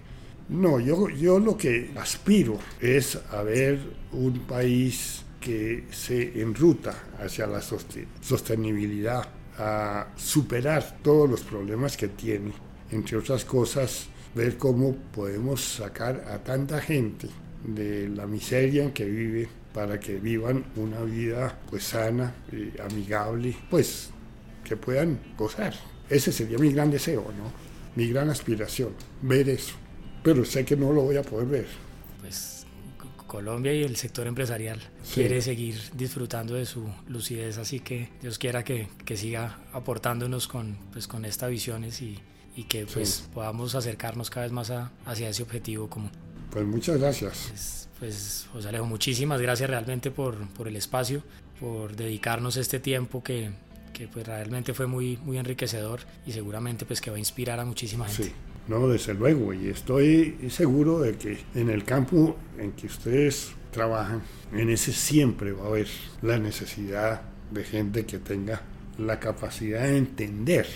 no, 0.49 0.79
yo, 0.79 1.09
yo 1.09 1.39
lo 1.39 1.57
que 1.57 1.89
aspiro 1.95 2.59
es 2.79 3.17
a 3.31 3.41
ver 3.41 3.79
un 4.11 4.41
país 4.41 5.23
que 5.39 5.85
se 5.91 6.41
enruta 6.41 6.95
hacia 7.19 7.47
la 7.47 7.61
sostenibilidad, 7.61 9.27
a 9.57 10.07
superar 10.15 10.99
todos 11.01 11.29
los 11.29 11.41
problemas 11.41 11.97
que 11.97 12.09
tiene, 12.09 12.51
entre 12.91 13.17
otras 13.17 13.43
cosas, 13.43 14.07
ver 14.35 14.57
cómo 14.57 14.95
podemos 14.95 15.63
sacar 15.63 16.25
a 16.29 16.37
tanta 16.43 16.79
gente 16.79 17.27
de 17.63 18.07
la 18.09 18.27
miseria 18.27 18.83
en 18.83 18.91
que 18.91 19.05
vive 19.05 19.49
para 19.73 19.99
que 19.99 20.19
vivan 20.19 20.65
una 20.75 21.01
vida 21.01 21.59
pues 21.69 21.83
sana, 21.83 22.33
y 22.51 22.79
amigable, 22.81 23.55
pues 23.69 24.09
que 24.63 24.75
puedan 24.77 25.19
gozar. 25.37 25.73
Ese 26.09 26.31
sería 26.31 26.57
mi 26.57 26.71
gran 26.71 26.89
deseo, 26.89 27.21
¿no? 27.21 27.51
Mi 27.95 28.09
gran 28.09 28.29
aspiración, 28.29 28.89
ver 29.21 29.49
eso. 29.49 29.75
Pero 30.23 30.45
sé 30.45 30.65
que 30.65 30.75
no 30.75 30.91
lo 30.93 31.03
voy 31.03 31.17
a 31.17 31.21
poder 31.21 31.47
ver. 31.47 31.67
Pues 32.21 32.56
Colombia 33.27 33.73
y 33.73 33.83
el 33.83 33.95
sector 33.95 34.25
empresarial 34.27 34.79
quiere 35.13 35.41
seguir 35.41 35.79
disfrutando 35.93 36.55
de 36.55 36.65
su 36.65 36.89
lucidez, 37.07 37.57
así 37.57 37.79
que 37.79 38.09
Dios 38.21 38.39
quiera 38.39 38.63
que, 38.63 38.87
que 39.05 39.17
siga 39.17 39.59
aportándonos 39.73 40.47
con, 40.47 40.77
pues, 40.91 41.07
con 41.07 41.25
estas 41.25 41.49
visiones 41.49 42.01
y, 42.01 42.19
y 42.55 42.63
que 42.63 42.85
pues 42.85 43.29
podamos 43.33 43.75
acercarnos 43.75 44.29
cada 44.29 44.45
vez 44.45 44.51
más 44.51 44.71
hacia 45.05 45.29
ese 45.29 45.43
objetivo 45.43 45.89
común. 45.89 46.11
Pues 46.49 46.65
muchas 46.65 46.99
gracias. 46.99 47.45
Pues, 47.49 47.89
pues, 47.99 48.47
José 48.51 48.69
Alejo, 48.69 48.85
muchísimas 48.85 49.41
gracias 49.41 49.69
realmente 49.69 50.09
por, 50.09 50.47
por 50.49 50.67
el 50.67 50.75
espacio, 50.75 51.23
por 51.59 51.95
dedicarnos 51.95 52.57
este 52.57 52.79
tiempo 52.79 53.23
que, 53.23 53.51
que, 53.93 54.07
pues 54.07 54.25
realmente 54.25 54.73
fue 54.73 54.87
muy, 54.87 55.17
muy 55.17 55.37
enriquecedor 55.37 55.99
y 56.25 56.31
seguramente 56.31 56.85
pues 56.85 57.01
que 57.01 57.09
va 57.09 57.17
a 57.17 57.19
inspirar 57.19 57.59
a 57.59 57.65
muchísima 57.65 58.05
gente. 58.05 58.23
Sí. 58.23 58.31
No, 58.67 58.87
desde 58.89 59.13
luego, 59.13 59.53
y 59.53 59.69
estoy 59.69 60.37
seguro 60.49 60.99
de 60.99 61.15
que 61.15 61.37
en 61.55 61.69
el 61.69 61.85
campo 61.85 62.35
en 62.57 62.73
que 62.73 62.87
ustedes 62.87 63.53
trabajan, 63.71 64.21
en 64.51 64.69
ese 64.69 64.91
siempre 64.91 65.53
va 65.53 65.65
a 65.65 65.67
haber 65.67 65.87
la 66.21 66.37
necesidad 66.37 67.21
de 67.51 67.63
gente 67.63 68.05
que 68.05 68.19
tenga 68.19 68.61
la 68.97 69.19
capacidad 69.19 69.83
de 69.83 69.97
entender 69.97 70.67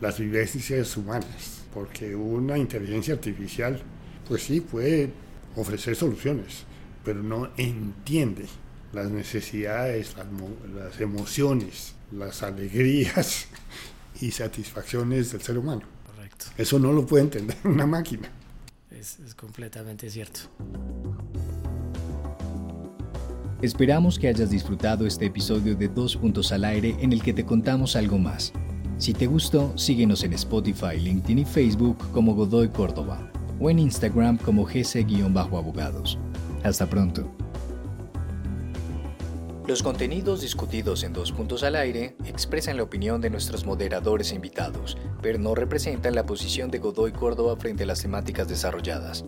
las 0.00 0.18
vivencias 0.18 0.96
humanas, 0.96 1.62
porque 1.72 2.14
una 2.14 2.58
inteligencia 2.58 3.14
artificial, 3.14 3.80
pues 4.28 4.42
sí, 4.42 4.60
puede 4.60 5.10
ofrecer 5.56 5.96
soluciones, 5.96 6.64
pero 7.04 7.22
no 7.22 7.50
entiende 7.56 8.46
las 8.92 9.10
necesidades, 9.10 10.14
las, 10.74 11.00
emociones, 11.00 11.94
las 12.12 12.42
alegrías 12.42 13.46
y 14.20 14.30
satisfacciones 14.30 15.32
del 15.32 15.42
ser 15.42 15.58
humano. 15.58 15.99
Eso 16.56 16.78
no 16.78 16.92
lo 16.92 17.06
puede 17.06 17.24
entender 17.24 17.56
una 17.64 17.86
máquina. 17.86 18.30
Es, 18.90 19.18
es 19.20 19.34
completamente 19.34 20.10
cierto. 20.10 20.40
Esperamos 23.62 24.18
que 24.18 24.28
hayas 24.28 24.50
disfrutado 24.50 25.06
este 25.06 25.26
episodio 25.26 25.74
de 25.74 25.88
Dos 25.88 26.16
Puntos 26.16 26.50
al 26.50 26.64
Aire 26.64 26.96
en 27.00 27.12
el 27.12 27.22
que 27.22 27.34
te 27.34 27.44
contamos 27.44 27.94
algo 27.94 28.18
más. 28.18 28.52
Si 28.96 29.12
te 29.12 29.26
gustó, 29.26 29.76
síguenos 29.76 30.24
en 30.24 30.32
Spotify, 30.32 30.98
LinkedIn 30.98 31.40
y 31.40 31.44
Facebook 31.44 31.96
como 32.12 32.34
Godoy 32.34 32.68
Córdoba 32.68 33.30
o 33.60 33.70
en 33.70 33.78
Instagram 33.78 34.38
como 34.38 34.64
gc-abogados. 34.66 36.18
Hasta 36.62 36.88
pronto. 36.88 37.30
Los 39.66 39.82
contenidos 39.82 40.40
discutidos 40.40 41.04
en 41.04 41.12
Dos 41.12 41.32
Puntos 41.32 41.62
al 41.62 41.76
Aire 41.76 42.16
expresan 42.24 42.76
la 42.76 42.82
opinión 42.82 43.20
de 43.20 43.30
nuestros 43.30 43.64
moderadores 43.64 44.32
e 44.32 44.34
invitados, 44.34 44.96
pero 45.22 45.38
no 45.38 45.54
representan 45.54 46.14
la 46.14 46.26
posición 46.26 46.70
de 46.70 46.78
Godoy 46.78 47.12
Córdoba 47.12 47.56
frente 47.56 47.84
a 47.84 47.86
las 47.86 48.02
temáticas 48.02 48.48
desarrolladas. 48.48 49.26